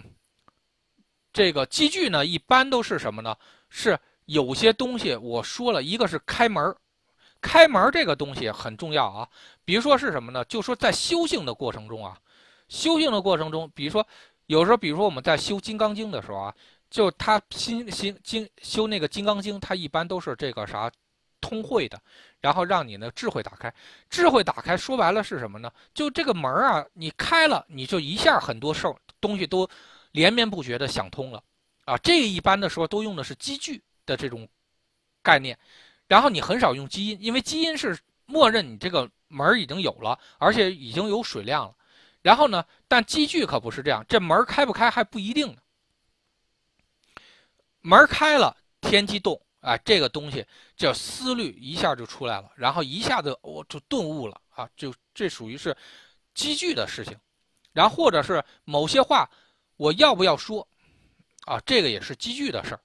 [1.31, 3.37] 这个积聚呢，一般都是什么呢？
[3.69, 6.75] 是有些东西我说了一个是开门
[7.41, 9.29] 开门这个东西很重要啊。
[9.65, 10.45] 比如说是什么呢？
[10.47, 12.19] 就说在修行的过程中啊，
[12.69, 14.07] 修行的过程中，比如说
[14.47, 16.55] 有时候，比如说我们在修《金刚经》的时候啊，
[16.91, 20.91] 就他新新经修那个《金刚经》，他一般都是这个啥
[21.41, 22.01] 通会的，
[22.41, 23.73] 然后让你呢智慧打开。
[24.09, 25.71] 智慧打开说白了是什么呢？
[25.93, 29.69] 就这个门啊，你开了，你就一下很多事儿东西都
[30.13, 31.43] 连绵不绝的想通了
[31.85, 31.97] 啊。
[31.99, 34.49] 这一般的时候都用的是积聚的这种
[35.23, 35.59] 概念，
[36.07, 41.75] 然后你很少用基因，因为基因是默认你这个门已经有了，而且已经有水量了。
[42.23, 42.65] 然后呢？
[42.89, 45.61] 但积聚可不是这样，这门开不开还不一定呢。
[47.81, 55.77] 门开了，天机动啊，这个东西叫思虑一下就出来了，然后一下子我就顿悟了啊，就这属于是
[56.33, 57.15] 积聚的事情。
[57.75, 59.29] 然后或者是某些话
[59.77, 60.67] 我要不要说
[61.45, 62.81] 啊，这个也是积聚的事儿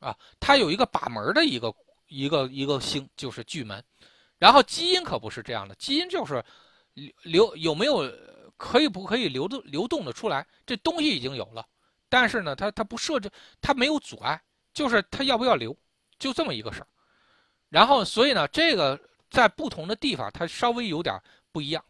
[0.00, 0.16] 啊。
[0.40, 1.72] 它有一个把门的一个
[2.08, 3.80] 一个一个星，就是巨门。
[4.38, 6.44] 然后基因可不是这样的，基因就是
[7.22, 8.12] 流有没有。
[8.62, 10.46] 可以不可以流动流动的出来？
[10.66, 11.66] 这东西已经有了，
[12.10, 14.38] 但是呢，它它不设置，它没有阻碍，
[14.74, 15.74] 就是它要不要流，
[16.18, 16.86] 就这么一个事儿。
[17.70, 21.18] 然后，所以呢，这个在不同的地方它稍微有点
[21.50, 21.82] 不一样。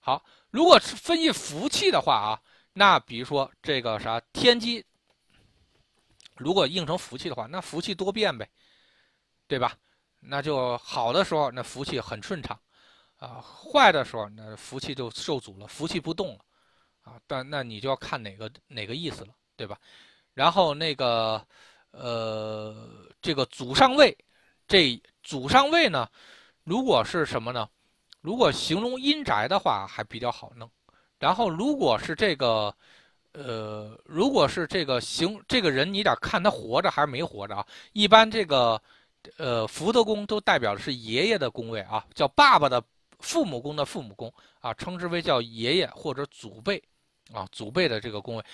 [0.00, 2.42] 好，如果是分析福气的话啊，
[2.72, 4.84] 那比如说这个啥天机，
[6.38, 8.48] 如果应成福气的话，那福气多变呗，
[9.46, 9.76] 对吧？
[10.20, 12.58] 那就好的时候，那福气很顺畅。
[13.18, 16.44] 啊，坏的时候那福气就受阻了，福气不动了，
[17.02, 19.76] 啊，但那你就要看哪个哪个意思了，对吧？
[20.34, 21.44] 然后那个，
[21.90, 24.16] 呃，这个祖上位，
[24.68, 26.08] 这祖上位呢，
[26.62, 27.68] 如果是什么呢？
[28.20, 30.70] 如果形容阴宅的话，还比较好弄。
[31.18, 32.72] 然后如果是这个，
[33.32, 37.66] 呃，如果是这个行这个人，你得看他活着还是没活着啊？
[37.92, 38.80] 一般这个，
[39.36, 42.82] 呃，福德宫都代表的是爷爷的宫位啊，叫爸爸的。
[43.20, 46.80] 父母宫的父母宫啊，称之为叫爷爷或者祖辈，
[47.32, 48.44] 啊，祖辈的这个宫位，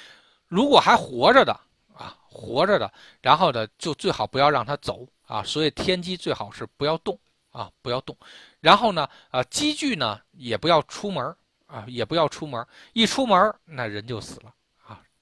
[0.49, 1.53] 如果还活着的
[1.93, 7.21] 啊，活着的，然后呢，就最好不要让他走啊，所以天机最好是不要动
[7.51, 8.17] 啊，不要动，
[8.61, 14.55] 然后呢，啊，积聚呢也不要出门啊，也不要出门，一出门那人就死了，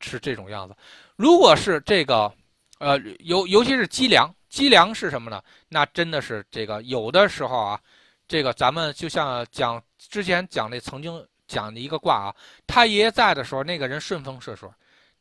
[0.02, 0.76] 是这种样子。
[1.16, 2.32] 如果是这个，
[2.78, 5.42] 呃，尤尤其是积粮，积粮是什么呢？
[5.68, 7.80] 那真的是这个有的时候啊。
[8.28, 12.36] 这个咱们就像讲之前讲那曾经讲的一个卦啊，
[12.66, 14.66] 他爷爷在的时候，那个人顺风顺水；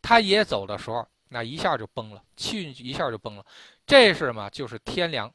[0.02, 3.46] 他爷爷走的时候，那一下就崩了，气运一下就崩了。
[3.86, 4.50] 这是什么？
[4.52, 5.30] 就是天凉。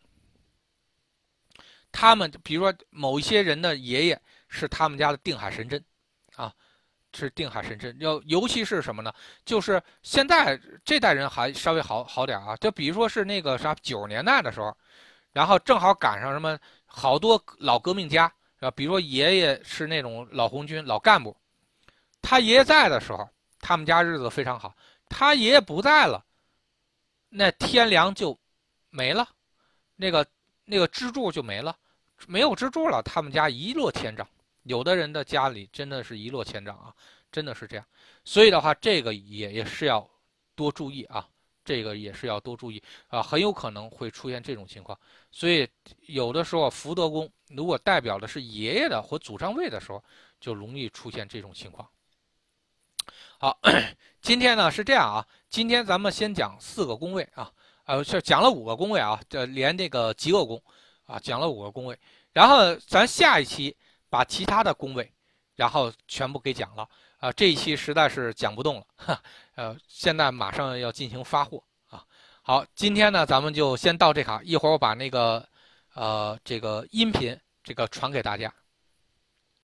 [1.93, 4.19] 他们比如说某一些人的爷爷
[4.49, 5.85] 是他们家的定海神针，
[6.37, 6.51] 啊，
[7.17, 7.97] 是定海神针。
[7.99, 9.13] 要尤其是什么呢？
[9.45, 12.55] 就是现在这代人还稍微好好点啊。
[12.57, 14.77] 就比如说是那个啥九十年代的时候，
[15.33, 16.59] 然后正好赶上什么。
[16.89, 21.37] 好多老革命家啊，比如说爷爷是那种老红军、老干部，
[22.23, 23.29] 他爷爷在的时候，
[23.61, 24.75] 他们家日子非常好。
[25.11, 26.25] 他爷爷不在了，
[27.29, 28.39] 那天粮就
[28.89, 29.29] 没了，
[29.97, 30.27] 那个
[30.65, 31.77] 那个支柱就没了，
[32.27, 34.27] 没有支柱了，他们家一落千丈。
[34.67, 36.95] 有的人的家里真的是一落千丈啊，
[37.33, 37.87] 真的是这样。
[38.25, 40.09] 所以的话，这个也也是要
[40.55, 41.27] 多注意啊。
[41.65, 44.97] 这个也是要多注意啊，很有可能会出现这种情况，
[45.33, 45.69] 所以
[46.07, 50.01] 有的时候福德宫如果代表的是爷爷的或祖上位的时候，
[50.39, 51.89] 就容易出现这种情况。
[53.39, 53.59] 好，
[54.23, 57.53] 今天呢是这样啊，今天咱们先讲四个宫位啊，
[57.85, 60.63] 呃，是讲了五个宫位啊，这连这个极恶宫
[61.07, 61.99] 啊，讲了五个宫位，
[62.33, 63.77] 然后咱下一期
[64.17, 65.13] 把其他的工位，
[65.57, 66.89] 然后全部给讲了。
[67.19, 69.23] 啊，这一期实在是讲不动了，哈，
[69.57, 72.03] 呃，现在马上要进行发货啊。
[72.41, 75.47] 好，今天呢，咱们就先到这卡，一会儿我把那个，
[75.93, 78.51] 呃，这个音频这个传给大家。